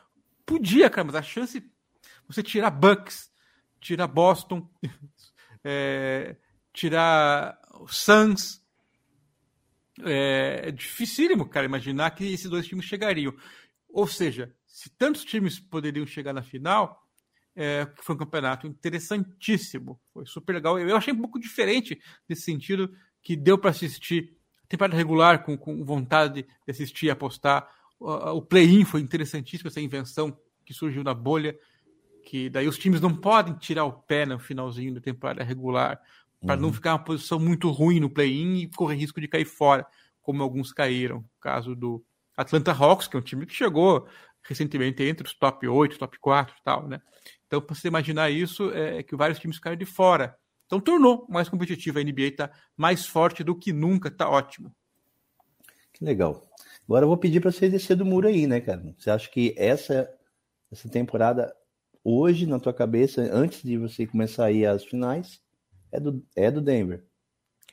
Podia, 0.46 0.90
cara, 0.90 1.04
mas 1.04 1.14
a 1.14 1.22
chance. 1.22 1.62
Você 2.26 2.42
tirar 2.42 2.70
Bucks, 2.70 3.30
tirar 3.80 4.06
Boston, 4.06 4.68
é, 5.64 6.36
tirar 6.72 7.58
Suns. 7.88 8.59
É, 10.04 10.68
é 10.68 10.70
dificílimo, 10.70 11.48
cara, 11.48 11.66
imaginar 11.66 12.10
que 12.10 12.24
esses 12.24 12.48
dois 12.48 12.66
times 12.66 12.84
chegariam. 12.84 13.34
Ou 13.88 14.06
seja, 14.06 14.54
se 14.66 14.88
tantos 14.90 15.24
times 15.24 15.58
poderiam 15.58 16.06
chegar 16.06 16.32
na 16.32 16.42
final, 16.42 17.06
é, 17.56 17.88
foi 17.96 18.14
um 18.14 18.18
campeonato 18.18 18.66
interessantíssimo. 18.66 20.00
Foi 20.12 20.24
super 20.26 20.52
legal. 20.52 20.78
Eu 20.78 20.96
achei 20.96 21.12
um 21.12 21.18
pouco 21.18 21.38
diferente 21.38 22.00
nesse 22.28 22.42
sentido 22.42 22.90
que 23.22 23.36
deu 23.36 23.58
para 23.58 23.70
assistir 23.70 24.36
temporada 24.68 24.96
regular 24.96 25.42
com, 25.44 25.58
com 25.58 25.84
vontade 25.84 26.42
de 26.42 26.70
assistir 26.70 27.10
apostar 27.10 27.68
o 28.00 28.40
play-in 28.40 28.84
foi 28.84 29.00
interessantíssimo, 29.00 29.68
essa 29.68 29.80
invenção 29.80 30.36
que 30.64 30.72
surgiu 30.72 31.04
na 31.04 31.12
bolha, 31.12 31.56
que 32.24 32.48
daí 32.48 32.66
os 32.66 32.78
times 32.78 33.00
não 33.00 33.14
podem 33.14 33.54
tirar 33.54 33.84
o 33.84 33.92
pé 33.92 34.24
no 34.24 34.38
finalzinho 34.38 34.94
da 34.94 35.00
temporada 35.00 35.44
regular, 35.44 36.00
para 36.40 36.54
uhum. 36.54 36.62
não 36.62 36.72
ficar 36.72 36.92
uma 36.92 37.04
posição 37.04 37.38
muito 37.38 37.70
ruim 37.70 38.00
no 38.00 38.10
play-in 38.10 38.62
e 38.62 38.70
correr 38.70 38.96
risco 38.96 39.20
de 39.20 39.28
cair 39.28 39.44
fora, 39.44 39.86
como 40.22 40.42
alguns 40.42 40.72
caíram. 40.72 41.18
O 41.18 41.40
caso 41.40 41.74
do 41.74 42.04
Atlanta 42.36 42.72
Hawks, 42.72 43.06
que 43.06 43.16
é 43.16 43.18
um 43.18 43.22
time 43.22 43.46
que 43.46 43.54
chegou 43.54 44.06
recentemente 44.42 45.02
entre 45.02 45.26
os 45.26 45.34
top 45.34 45.68
8, 45.68 45.98
top 45.98 46.18
4 46.18 46.54
e 46.58 46.62
tal, 46.64 46.88
né? 46.88 47.00
Então, 47.46 47.60
para 47.60 47.74
você 47.74 47.88
imaginar 47.88 48.30
isso, 48.30 48.70
é 48.72 49.02
que 49.02 49.14
vários 49.14 49.38
times 49.38 49.58
caíram 49.58 49.78
de 49.78 49.84
fora. 49.84 50.36
Então, 50.66 50.80
tornou 50.80 51.26
mais 51.28 51.48
competitiva. 51.48 51.98
A 51.98 52.04
NBA 52.04 52.22
está 52.22 52.50
mais 52.76 53.04
forte 53.04 53.42
do 53.42 53.56
que 53.56 53.72
nunca, 53.72 54.08
está 54.08 54.28
ótimo. 54.28 54.74
Que 55.92 56.04
legal. 56.04 56.48
Agora 56.84 57.04
eu 57.04 57.08
vou 57.08 57.18
pedir 57.18 57.40
para 57.40 57.50
você 57.50 57.68
descer 57.68 57.96
do 57.96 58.06
muro 58.06 58.28
aí, 58.28 58.46
né, 58.46 58.60
cara? 58.60 58.82
Você 58.96 59.10
acha 59.10 59.28
que 59.28 59.54
essa, 59.58 60.08
essa 60.70 60.88
temporada, 60.88 61.54
hoje, 62.02 62.46
na 62.46 62.58
tua 62.58 62.72
cabeça, 62.72 63.28
antes 63.32 63.62
de 63.62 63.76
você 63.76 64.06
começar 64.06 64.46
a 64.46 64.52
ir 64.52 64.64
às 64.64 64.84
finais, 64.84 65.40
é 65.92 66.00
do, 66.00 66.26
é 66.36 66.50
do 66.50 66.60
Denver? 66.60 67.04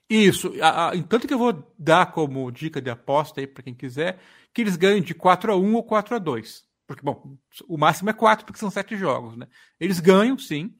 Isso. 0.09 0.53
A, 0.61 0.89
a, 0.89 1.03
tanto 1.03 1.27
que 1.27 1.33
eu 1.33 1.37
vou 1.37 1.73
dar 1.77 2.11
como 2.11 2.51
dica 2.51 2.81
de 2.81 2.89
aposta 2.89 3.41
aí 3.41 3.47
para 3.47 3.63
quem 3.63 3.73
quiser, 3.73 4.19
que 4.53 4.61
eles 4.61 4.75
ganhem 4.75 5.01
de 5.01 5.13
4 5.13 5.51
a 5.51 5.57
1 5.57 5.75
ou 5.75 5.83
4 5.83 6.15
a 6.15 6.19
2 6.19 6.65
Porque, 6.85 7.03
bom, 7.03 7.37
o 7.67 7.77
máximo 7.77 8.09
é 8.09 8.13
4, 8.13 8.45
porque 8.45 8.59
são 8.59 8.71
7 8.71 8.95
jogos, 8.95 9.35
né? 9.35 9.47
Eles 9.79 9.99
ganham, 9.99 10.37
sim. 10.37 10.73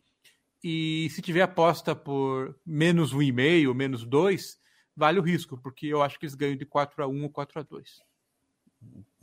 E 0.64 1.10
se 1.12 1.22
tiver 1.22 1.42
aposta 1.42 1.96
por 1.96 2.58
menos 2.66 3.14
1,5 3.14 3.68
ou 3.68 3.76
menos 3.76 4.06
2, 4.06 4.58
vale 4.96 5.20
o 5.20 5.24
risco, 5.24 5.58
porque 5.58 5.88
eu 5.88 6.02
acho 6.02 6.18
que 6.18 6.26
eles 6.26 6.36
ganham 6.36 6.56
de 6.56 6.66
4 6.66 7.04
a 7.04 7.08
1 7.08 7.24
ou 7.24 7.30
4 7.30 7.60
a 7.60 7.64
2 7.64 8.07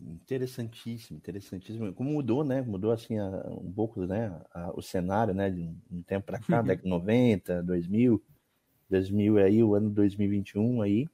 Interessantíssimo, 0.01 1.19
interessantíssimo. 1.19 1.93
Como 1.95 2.11
mudou, 2.11 2.45
né? 2.45 2.63
Mudou 2.63 2.91
assim 2.93 3.19
a, 3.19 3.29
um 3.49 3.73
pouco, 3.73 4.05
né? 4.07 4.41
A, 4.53 4.73
o 4.75 4.83
cenário, 4.83 5.33
né? 5.33 5.51
De 5.51 5.61
um, 5.61 5.77
um 5.91 6.03
tempo 6.03 6.27
para 6.27 6.39
cá, 6.39 6.63
década 6.63 6.83
de 6.83 6.89
90, 6.89 7.63
2000, 7.63 8.23
2000 8.91 9.39
aí, 9.39 9.63
o 9.63 9.75
ano 9.75 9.91
2021 9.91 10.83
aí, 10.83 11.09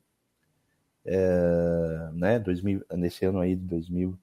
é, 1.05 2.11
né? 2.13 2.39
2000, 2.39 2.85
nesse 2.93 3.25
ano 3.25 3.41
aí 3.41 3.55
de 3.55 3.63
2000, 3.63 4.19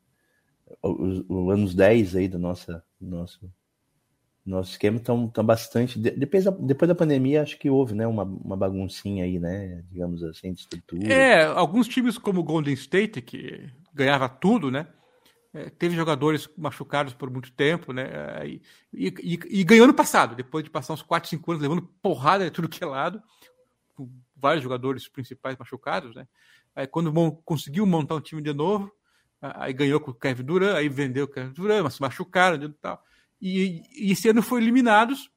os, 0.82 1.26
os 1.28 1.54
anos 1.54 1.74
10 1.74 2.16
aí 2.16 2.28
do 2.28 2.38
nossa, 2.38 2.84
nosso 3.00 3.50
nosso 4.48 4.72
esquema 4.72 4.98
estão 4.98 5.28
tão 5.28 5.44
bastante. 5.44 6.00
Depois 6.00 6.46
da, 6.46 6.52
depois 6.52 6.88
da 6.88 6.96
pandemia, 6.96 7.42
acho 7.42 7.60
que 7.60 7.70
houve 7.70 7.94
né, 7.94 8.08
uma, 8.08 8.24
uma 8.24 8.56
baguncinha 8.56 9.26
aí, 9.26 9.38
né? 9.38 9.84
Digamos 9.92 10.24
assim, 10.24 10.54
de 10.54 10.62
estrutura. 10.62 11.14
É, 11.14 11.44
alguns 11.44 11.88
times 11.88 12.18
como 12.18 12.40
o 12.40 12.44
Golden 12.44 12.74
State, 12.74 13.22
que 13.22 13.70
ganhava 13.98 14.30
tudo, 14.30 14.72
né? 14.72 14.88
É, 15.54 15.70
teve 15.70 15.96
jogadores 15.96 16.50
machucados 16.58 17.14
por 17.14 17.30
muito 17.30 17.52
tempo, 17.52 17.92
né? 17.92 18.04
É, 18.04 18.48
e, 18.48 18.62
e, 18.94 19.40
e, 19.50 19.64
ganhou 19.64 19.88
no 19.88 19.94
passado, 19.94 20.36
depois 20.36 20.64
de 20.64 20.70
passar 20.70 20.94
uns 20.94 21.02
4, 21.02 21.30
5 21.30 21.52
anos 21.52 21.62
levando 21.62 21.82
porrada 22.02 22.46
de 22.46 22.52
tudo 22.52 22.70
que 22.70 22.84
é 22.84 22.88
lado, 22.88 23.22
com 23.96 24.10
vários 24.36 24.64
jogadores 24.64 25.08
principais 25.08 25.58
machucados, 25.58 26.16
né? 26.16 26.28
Aí 26.76 26.86
quando 26.86 27.12
conseguiu 27.44 27.86
montar 27.86 28.16
um 28.16 28.22
time 28.22 28.42
de 28.42 28.54
novo, 28.54 28.92
aí 29.42 29.74
ganhou 29.74 30.00
com 30.00 30.12
o 30.12 30.14
Kevin 30.14 30.44
Durant, 30.44 30.76
aí 30.76 30.88
vendeu 30.88 31.26
o 31.26 31.28
Kevin 31.28 31.54
Durant, 31.54 31.84
mas 31.84 31.96
se 31.96 32.02
machucaram 32.02 32.64
e 32.64 32.70
tal. 32.74 33.04
E, 33.42 33.84
e 33.96 34.12
esse 34.12 34.30
ano 34.30 34.44
foi 34.44 34.62
eliminados 34.62 35.32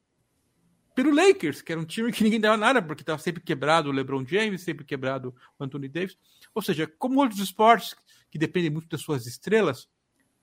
pelo 0.94 1.14
Lakers, 1.14 1.62
que 1.62 1.72
era 1.72 1.80
um 1.80 1.84
time 1.84 2.12
que 2.12 2.22
ninguém 2.22 2.40
dava 2.40 2.56
nada, 2.56 2.82
porque 2.82 3.02
estava 3.02 3.18
sempre 3.18 3.42
quebrado 3.42 3.88
o 3.88 3.92
LeBron 3.92 4.24
James, 4.26 4.60
sempre 4.60 4.84
quebrado 4.84 5.34
o 5.58 5.64
Anthony 5.64 5.88
Davis. 5.88 6.18
Ou 6.54 6.60
seja, 6.60 6.86
como 6.98 7.20
outros 7.20 7.40
esportes 7.40 7.94
que 8.30 8.38
dependem 8.38 8.70
muito 8.70 8.88
das 8.88 9.00
suas 9.00 9.26
estrelas, 9.26 9.88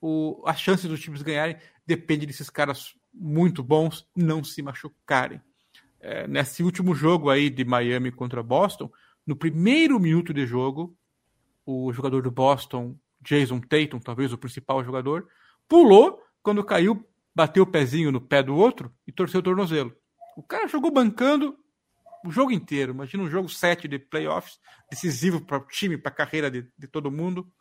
o, 0.02 0.44
a 0.46 0.54
chance 0.54 0.88
dos 0.88 1.00
times 1.00 1.22
ganharem 1.22 1.58
depende 1.86 2.26
desses 2.26 2.50
caras 2.50 2.94
muito 3.14 3.64
bons 3.64 4.08
não 4.16 4.44
se 4.44 4.62
machucarem. 4.62 5.42
É, 6.00 6.28
nesse 6.28 6.62
último 6.62 6.94
jogo 6.94 7.30
aí 7.30 7.50
de 7.50 7.66
Miami 7.66 8.12
contra 8.12 8.44
Boston, 8.44 8.92
no 9.26 9.36
primeiro 9.36 10.00
minuto 10.00 10.34
de 10.34 10.46
jogo, 10.46 10.96
o 11.66 11.92
jogador 11.92 12.22
do 12.22 12.32
Boston, 12.32 12.96
Jason 13.22 13.60
Tatum, 13.60 14.00
talvez 14.00 14.32
o 14.32 14.38
principal 14.38 14.84
jogador, 14.84 15.28
pulou 15.68 16.22
quando 16.42 16.64
caiu, 16.64 17.06
bateu 17.36 17.64
o 17.64 17.68
pezinho 17.68 18.12
no 18.12 18.22
pé 18.22 18.42
do 18.42 18.56
outro 18.56 18.94
e 19.06 19.12
torceu 19.12 19.40
o 19.40 19.44
tornozelo. 19.44 19.94
O 20.38 20.44
cara 20.44 20.68
jogou 20.68 20.92
bancando 20.92 21.58
o 22.26 22.32
jogo 22.32 22.52
inteiro. 22.52 22.94
Imagina 22.94 23.24
um 23.24 23.30
jogo 23.30 23.50
7 23.50 23.88
de 23.88 24.00
playoffs, 24.00 24.60
decisivo 24.90 25.42
para 25.42 25.58
o 25.58 25.68
time, 25.68 25.98
para 25.98 26.12
a 26.12 26.16
carreira 26.16 26.50
de, 26.50 26.66
de 26.78 26.88
todo 26.88 27.12
mundo. 27.12 27.52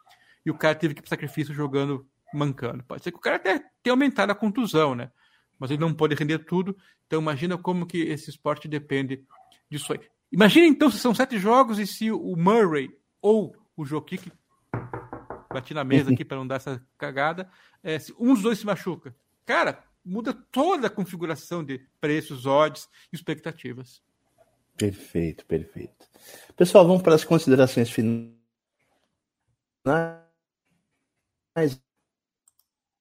E 0.46 0.50
o 0.50 0.54
cara 0.54 0.76
teve 0.76 0.94
que 0.94 1.00
ir 1.00 1.02
para 1.02 1.10
sacrifício 1.10 1.52
jogando 1.52 2.08
mancando. 2.32 2.84
Pode 2.84 3.02
ser 3.02 3.10
que 3.10 3.18
o 3.18 3.20
cara 3.20 3.34
até 3.34 3.58
tenha 3.82 3.92
aumentado 3.92 4.30
a 4.30 4.34
contusão, 4.34 4.94
né? 4.94 5.10
Mas 5.58 5.72
ele 5.72 5.80
não 5.80 5.92
pode 5.92 6.14
render 6.14 6.38
tudo. 6.38 6.76
Então 7.06 7.20
imagina 7.20 7.58
como 7.58 7.84
que 7.84 7.98
esse 8.02 8.30
esporte 8.30 8.68
depende 8.68 9.24
disso 9.68 9.92
aí. 9.92 10.00
Imagina 10.30 10.66
então 10.66 10.88
se 10.88 10.98
são 10.98 11.12
sete 11.12 11.36
jogos 11.36 11.80
e 11.80 11.86
se 11.86 12.12
o 12.12 12.36
Murray 12.36 12.90
ou 13.20 13.56
o 13.76 13.84
Jokic 13.84 14.30
bati 15.52 15.74
na 15.74 15.82
mesa 15.82 16.12
aqui 16.12 16.24
para 16.24 16.36
não 16.36 16.46
dar 16.46 16.56
essa 16.56 16.80
cagada, 16.96 17.50
é, 17.82 17.98
se 17.98 18.14
um 18.18 18.34
dos 18.34 18.42
dois 18.42 18.58
se 18.58 18.66
machuca. 18.66 19.14
Cara, 19.44 19.82
muda 20.04 20.32
toda 20.32 20.86
a 20.86 20.90
configuração 20.90 21.64
de 21.64 21.80
preços, 22.00 22.46
odds 22.46 22.88
e 23.12 23.16
expectativas. 23.16 24.00
Perfeito, 24.76 25.44
perfeito. 25.46 26.06
Pessoal, 26.54 26.86
vamos 26.86 27.02
para 27.02 27.14
as 27.14 27.24
considerações 27.24 27.90
finais. 27.90 28.36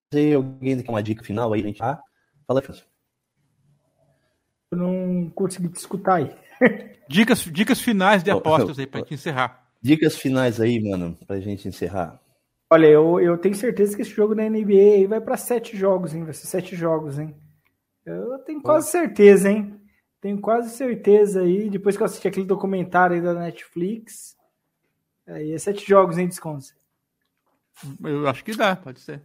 Tem 0.10 0.34
alguém 0.34 0.82
tem 0.82 0.89
uma 0.89 1.04
dica 1.04 1.24
final 1.24 1.52
aí, 1.52 1.62
gente? 1.62 1.84
Ah, 1.84 2.00
fala, 2.48 2.60
Afonso. 2.60 2.88
Eu 4.72 4.78
não 4.78 5.30
consegui 5.32 5.70
te 5.70 5.78
escutar 5.78 6.15
aí. 6.15 6.36
dicas, 7.10 7.39
dicas 7.39 7.82
finais 7.82 8.24
de 8.24 8.32
apostas 8.32 8.80
aí, 8.80 8.88
para 8.88 9.02
gente 9.02 9.13
encerrar. 9.15 9.68
Dicas 9.82 10.18
finais 10.18 10.60
aí, 10.60 10.82
mano, 10.82 11.18
para 11.28 11.39
gente 11.39 11.68
encerrar. 11.68 12.20
Olha, 12.72 12.88
eu, 12.88 13.20
eu 13.20 13.38
tenho 13.38 13.54
certeza 13.54 13.96
que 13.96 14.02
esse 14.02 14.12
jogo 14.12 14.34
da 14.34 14.50
NBA 14.50 15.08
vai 15.08 15.22
para 15.22 15.38
sete 15.38 15.78
jogos, 15.78 16.15
hein? 16.15 16.24
Vai 16.24 16.34
ser 16.34 16.48
sete 16.48 16.76
jogos, 16.76 17.20
hein? 17.20 17.36
Eu 18.06 18.39
tenho 18.39 18.62
quase 18.62 18.89
certeza, 18.89 19.52
hein? 19.52 19.80
Tenho 20.20 20.41
quase 20.41 20.70
certeza 20.72 21.41
aí, 21.41 21.70
depois 21.70 21.96
que 21.96 22.02
eu 22.02 22.06
assisti 22.06 22.28
aquele 22.28 22.46
documentário 22.46 23.15
aí 23.15 23.22
da 23.22 23.34
Netflix, 23.34 24.36
aí 25.28 25.54
é 25.54 25.58
sete 25.58 25.88
jogos 25.88 26.18
em 26.18 26.28
desconto. 26.28 26.65
Eu 28.03 28.27
acho 28.27 28.43
que 28.43 28.55
dá, 28.55 28.75
pode 28.75 28.99
ser. 28.99 29.21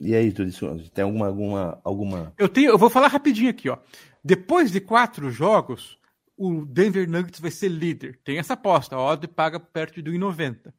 E 0.00 0.14
aí, 0.14 0.32
isso? 0.46 0.90
Tem 0.94 1.04
alguma, 1.04 1.26
alguma, 1.26 1.80
alguma. 1.82 2.34
Eu 2.38 2.48
tenho, 2.48 2.70
eu 2.70 2.78
vou 2.78 2.88
falar 2.88 3.08
rapidinho 3.08 3.50
aqui, 3.50 3.68
ó. 3.68 3.78
Depois 4.22 4.70
de 4.70 4.80
quatro 4.80 5.30
jogos, 5.30 5.98
o 6.36 6.64
Denver 6.64 7.08
Nuggets 7.08 7.40
vai 7.40 7.50
ser 7.50 7.68
líder. 7.68 8.20
Tem 8.22 8.38
essa 8.38 8.54
aposta, 8.54 8.94
a 8.94 9.00
odd 9.00 9.26
paga 9.26 9.58
perto 9.58 10.00
de 10.00 10.10
1,90. 10.10 10.72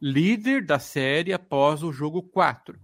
Líder 0.00 0.64
da 0.64 0.78
série 0.78 1.32
após 1.32 1.82
o 1.82 1.92
jogo 1.92 2.22
4. 2.22 2.78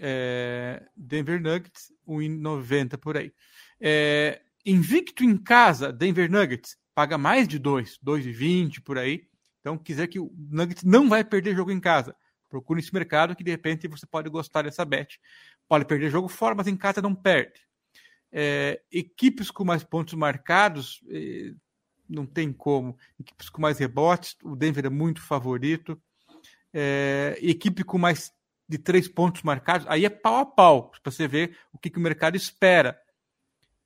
É, 0.00 0.82
Denver 0.96 1.40
Nuggets, 1.40 1.92
1,90 2.08 2.96
por 2.96 3.16
aí. 3.16 3.32
É, 3.78 4.40
invicto 4.64 5.22
em 5.22 5.36
casa, 5.36 5.92
Denver 5.92 6.30
Nuggets, 6.30 6.76
paga 6.94 7.18
mais 7.18 7.46
de 7.46 7.58
2, 7.58 7.98
2,20 8.04 8.82
por 8.82 8.96
aí. 8.98 9.26
Então, 9.60 9.76
quiser 9.76 10.06
que 10.06 10.18
o 10.18 10.32
Nuggets 10.50 10.84
não 10.84 11.08
vai 11.08 11.24
perder 11.24 11.56
jogo 11.56 11.70
em 11.70 11.80
casa. 11.80 12.14
Procure 12.54 12.78
esse 12.78 12.94
mercado 12.94 13.34
que 13.34 13.42
de 13.42 13.50
repente 13.50 13.88
você 13.88 14.06
pode 14.06 14.30
gostar 14.30 14.62
dessa 14.62 14.84
bet. 14.84 15.20
Pode 15.68 15.84
perder 15.86 16.08
jogo 16.08 16.28
fora, 16.28 16.54
mas 16.54 16.68
em 16.68 16.76
casa 16.76 17.02
não 17.02 17.12
perde. 17.12 17.66
É, 18.30 18.80
equipes 18.92 19.50
com 19.50 19.64
mais 19.64 19.82
pontos 19.82 20.14
marcados, 20.14 21.02
é, 21.08 21.52
não 22.08 22.24
tem 22.24 22.52
como. 22.52 22.96
Equipes 23.18 23.48
com 23.48 23.60
mais 23.60 23.76
rebotes, 23.80 24.36
o 24.44 24.54
Denver 24.54 24.86
é 24.86 24.88
muito 24.88 25.20
favorito. 25.20 26.00
É, 26.72 27.36
equipe 27.42 27.82
com 27.82 27.98
mais 27.98 28.32
de 28.68 28.78
três 28.78 29.08
pontos 29.08 29.42
marcados, 29.42 29.84
aí 29.90 30.04
é 30.04 30.08
pau 30.08 30.36
a 30.36 30.46
pau, 30.46 30.92
para 31.02 31.10
você 31.10 31.26
ver 31.26 31.58
o 31.72 31.78
que, 31.78 31.90
que 31.90 31.98
o 31.98 32.02
mercado 32.02 32.36
espera. 32.36 32.96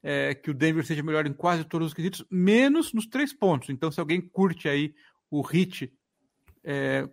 É, 0.02 0.34
que 0.34 0.50
o 0.50 0.54
Denver 0.54 0.84
seja 0.84 1.02
melhor 1.02 1.26
em 1.26 1.32
quase 1.32 1.64
todos 1.64 1.86
os 1.86 1.94
quesitos, 1.94 2.22
menos 2.30 2.92
nos 2.92 3.06
três 3.06 3.32
pontos. 3.32 3.70
Então, 3.70 3.90
se 3.90 3.98
alguém 3.98 4.20
curte 4.20 4.68
aí 4.68 4.94
o 5.30 5.40
hit 5.40 5.90
é, 6.62 7.08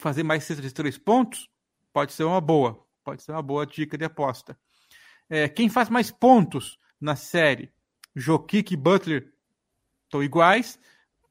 fazer 0.00 0.22
mais 0.22 0.44
cesta 0.44 0.62
de 0.62 0.72
três 0.72 0.98
pontos, 0.98 1.48
pode 1.92 2.12
ser 2.12 2.24
uma 2.24 2.40
boa. 2.40 2.84
Pode 3.04 3.22
ser 3.22 3.32
uma 3.32 3.42
boa 3.42 3.66
dica 3.66 3.96
de 3.96 4.04
aposta. 4.04 4.58
É, 5.28 5.48
quem 5.48 5.68
faz 5.68 5.88
mais 5.88 6.10
pontos 6.10 6.78
na 7.00 7.16
série? 7.16 7.72
Jokic 8.14 8.74
e 8.74 8.76
Butler 8.76 9.32
estão 10.04 10.22
iguais. 10.22 10.78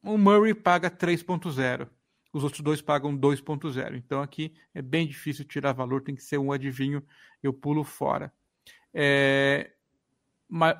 O 0.01 0.17
Murray 0.17 0.53
paga 0.53 0.89
3.0. 0.89 1.89
Os 2.31 2.43
outros 2.43 2.61
dois 2.61 2.81
pagam 2.81 3.17
2.0. 3.17 3.95
Então 3.95 4.21
aqui 4.21 4.53
é 4.73 4.81
bem 4.81 5.07
difícil 5.07 5.43
tirar 5.45 5.73
valor, 5.73 6.01
tem 6.01 6.15
que 6.15 6.23
ser 6.23 6.37
um 6.37 6.51
adivinho, 6.51 7.03
eu 7.43 7.51
pulo 7.51 7.83
fora. 7.83 8.31
É, 8.93 9.71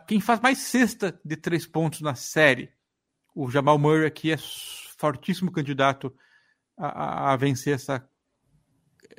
quem 0.08 0.20
faz 0.20 0.40
mais 0.40 0.60
cesta 0.60 1.20
de 1.24 1.36
três 1.36 1.66
pontos 1.66 2.02
na 2.02 2.16
série? 2.16 2.72
O 3.36 3.50
Jamal 3.50 3.78
Murray 3.78 4.06
aqui 4.06 4.32
é 4.32 4.38
fortíssimo 4.98 5.52
candidato 5.52 6.16
a, 6.80 7.34
a 7.34 7.36
vencer 7.36 7.76
essa, 7.76 8.08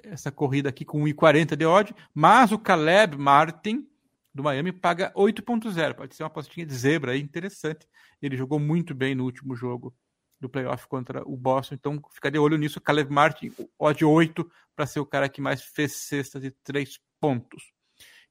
essa 0.02 0.32
corrida 0.32 0.68
aqui 0.68 0.84
com 0.84 1.02
1,40 1.04 1.54
de 1.54 1.66
odd, 1.66 1.94
mas 2.14 2.50
o 2.50 2.58
Caleb 2.58 3.16
Martin 3.18 3.86
do 4.32 4.42
Miami 4.42 4.72
paga 4.72 5.12
8.0, 5.14 5.94
pode 5.94 6.14
ser 6.14 6.22
uma 6.22 6.28
apostinha 6.28 6.64
de 6.64 6.74
zebra 6.74 7.12
aí, 7.12 7.20
interessante. 7.20 7.86
Ele 8.22 8.36
jogou 8.36 8.58
muito 8.58 8.94
bem 8.94 9.14
no 9.14 9.24
último 9.24 9.54
jogo 9.54 9.94
do 10.40 10.48
playoff 10.48 10.86
contra 10.86 11.22
o 11.28 11.36
Boston, 11.36 11.74
então 11.74 12.00
fica 12.12 12.30
de 12.30 12.38
olho 12.38 12.56
nisso. 12.56 12.80
Caleb 12.80 13.12
Martin, 13.12 13.52
odd 13.78 14.04
8, 14.04 14.50
para 14.74 14.86
ser 14.86 15.00
o 15.00 15.06
cara 15.06 15.28
que 15.28 15.40
mais 15.40 15.62
fez 15.62 15.92
cestas 15.96 16.42
de 16.42 16.50
3 16.64 16.98
pontos. 17.20 17.72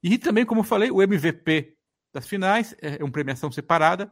E 0.01 0.17
também, 0.17 0.45
como 0.45 0.61
eu 0.61 0.65
falei, 0.65 0.89
o 0.89 1.01
MVP 1.01 1.75
das 2.13 2.27
finais 2.27 2.75
é 2.81 3.03
uma 3.03 3.11
premiação 3.11 3.51
separada 3.51 4.11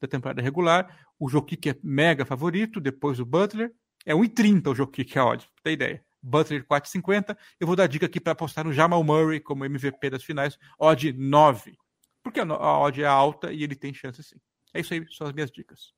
da 0.00 0.08
temporada 0.08 0.40
regular. 0.40 1.06
O 1.18 1.28
Jokic 1.28 1.70
é 1.70 1.76
mega 1.82 2.24
favorito, 2.24 2.80
depois 2.80 3.18
o 3.18 3.26
Butler, 3.26 3.72
é 4.06 4.14
1,30 4.14 4.70
o 4.70 4.74
jogo 4.74 4.92
que 4.92 5.18
é 5.18 5.22
odd, 5.22 5.44
pra 5.44 5.64
ter 5.64 5.72
ideia. 5.72 6.04
Butler 6.22 6.64
4,50. 6.64 7.36
Eu 7.60 7.66
vou 7.66 7.76
dar 7.76 7.86
dica 7.86 8.06
aqui 8.06 8.20
para 8.20 8.32
apostar 8.32 8.64
no 8.64 8.72
Jamal 8.72 9.02
Murray 9.04 9.40
como 9.40 9.64
MVP 9.64 10.10
das 10.10 10.24
finais, 10.24 10.58
odd 10.78 11.12
9. 11.12 11.76
Porque 12.22 12.40
a 12.40 12.78
odd 12.78 13.02
é 13.02 13.06
alta 13.06 13.52
e 13.52 13.62
ele 13.62 13.76
tem 13.76 13.92
chance 13.92 14.22
sim. 14.22 14.36
É 14.72 14.80
isso 14.80 14.94
aí, 14.94 15.04
são 15.12 15.26
as 15.26 15.32
minhas 15.32 15.50
dicas. 15.50 15.94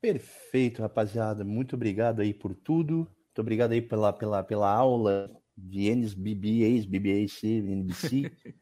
Perfeito, 0.00 0.82
rapaziada. 0.82 1.44
Muito 1.44 1.76
obrigado 1.76 2.20
aí 2.20 2.34
por 2.34 2.54
tudo. 2.54 2.96
Muito 2.96 3.40
obrigado 3.40 3.72
aí 3.72 3.80
pela, 3.80 4.12
pela, 4.12 4.42
pela 4.42 4.70
aula 4.70 5.30
de 5.56 5.88
NSBB, 5.88 6.62
ex-BBAC, 6.62 7.46
NBC. 7.46 8.30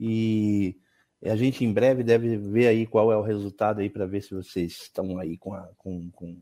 e 0.00 0.76
a 1.24 1.36
gente 1.36 1.64
em 1.64 1.72
breve 1.72 2.02
deve 2.02 2.36
ver 2.36 2.66
aí 2.66 2.86
qual 2.86 3.12
é 3.12 3.16
o 3.16 3.22
resultado 3.22 3.80
aí 3.80 3.88
para 3.88 4.06
ver 4.06 4.22
se 4.22 4.34
vocês 4.34 4.72
estão 4.72 5.18
aí 5.18 5.38
com, 5.38 5.54
a, 5.54 5.68
com, 5.76 6.10
com 6.10 6.40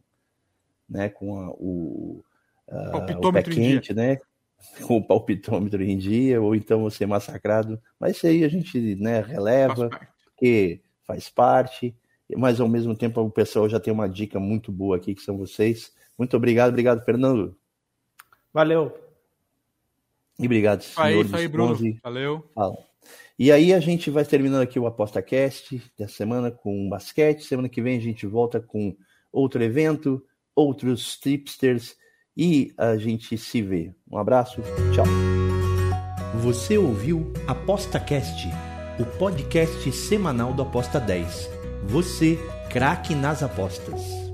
né, 0.88 1.08
com 1.08 1.38
a, 1.38 1.50
o, 1.50 2.24
o 2.66 3.32
pé 3.32 3.42
quente, 3.42 3.92
né, 3.92 4.18
com 4.82 4.96
o 4.96 5.04
palpitômetro 5.04 5.82
em 5.82 5.96
dia, 5.96 6.40
ou 6.40 6.54
então 6.54 6.82
você 6.82 7.06
massacrado. 7.06 7.80
Mas 7.98 8.16
isso 8.16 8.26
aí 8.26 8.44
a 8.44 8.48
gente 8.48 8.96
né, 8.96 9.20
releva, 9.20 9.88
faz 9.90 10.08
porque 10.24 10.80
faz 11.04 11.28
parte. 11.28 11.94
Mas 12.36 12.60
ao 12.60 12.68
mesmo 12.68 12.94
tempo 12.94 13.20
o 13.20 13.30
pessoal 13.30 13.68
já 13.68 13.80
tem 13.80 13.92
uma 13.92 14.08
dica 14.08 14.38
muito 14.38 14.70
boa 14.70 14.96
aqui, 14.96 15.14
que 15.14 15.22
são 15.22 15.38
vocês. 15.38 15.92
Muito 16.16 16.36
obrigado, 16.36 16.70
obrigado, 16.70 17.04
Fernando. 17.04 17.56
Valeu. 18.52 18.96
E 20.38 20.44
obrigado, 20.44 20.82
senhor. 20.82 21.06
Aí, 21.06 21.20
isso 21.20 21.36
aí, 21.36 21.48
Bruno. 21.48 21.76
Valeu. 22.02 22.44
Fala. 22.54 22.76
E 23.38 23.50
aí 23.50 23.72
a 23.72 23.80
gente 23.80 24.10
vai 24.10 24.24
terminando 24.24 24.62
aqui 24.62 24.78
o 24.78 24.86
ApostaCast 24.86 25.80
da 25.98 26.06
semana 26.06 26.50
com 26.50 26.88
basquete. 26.88 27.44
Semana 27.44 27.68
que 27.68 27.80
vem 27.80 27.96
a 27.96 28.00
gente 28.00 28.26
volta 28.26 28.60
com 28.60 28.96
outro 29.32 29.62
evento, 29.62 30.22
outros 30.58 31.16
tipsters 31.16 31.94
e 32.36 32.72
a 32.76 32.96
gente 32.96 33.38
se 33.38 33.62
vê. 33.62 33.94
Um 34.10 34.18
abraço, 34.18 34.60
tchau. 34.92 35.06
Você 36.42 36.76
ouviu 36.76 37.32
ApostaCast, 37.46 38.48
o 38.98 39.04
podcast 39.18 39.90
semanal 39.92 40.52
do 40.52 40.62
Aposta 40.62 40.98
10. 40.98 41.48
Você, 41.84 42.38
craque 42.70 43.14
nas 43.14 43.42
apostas. 43.42 44.27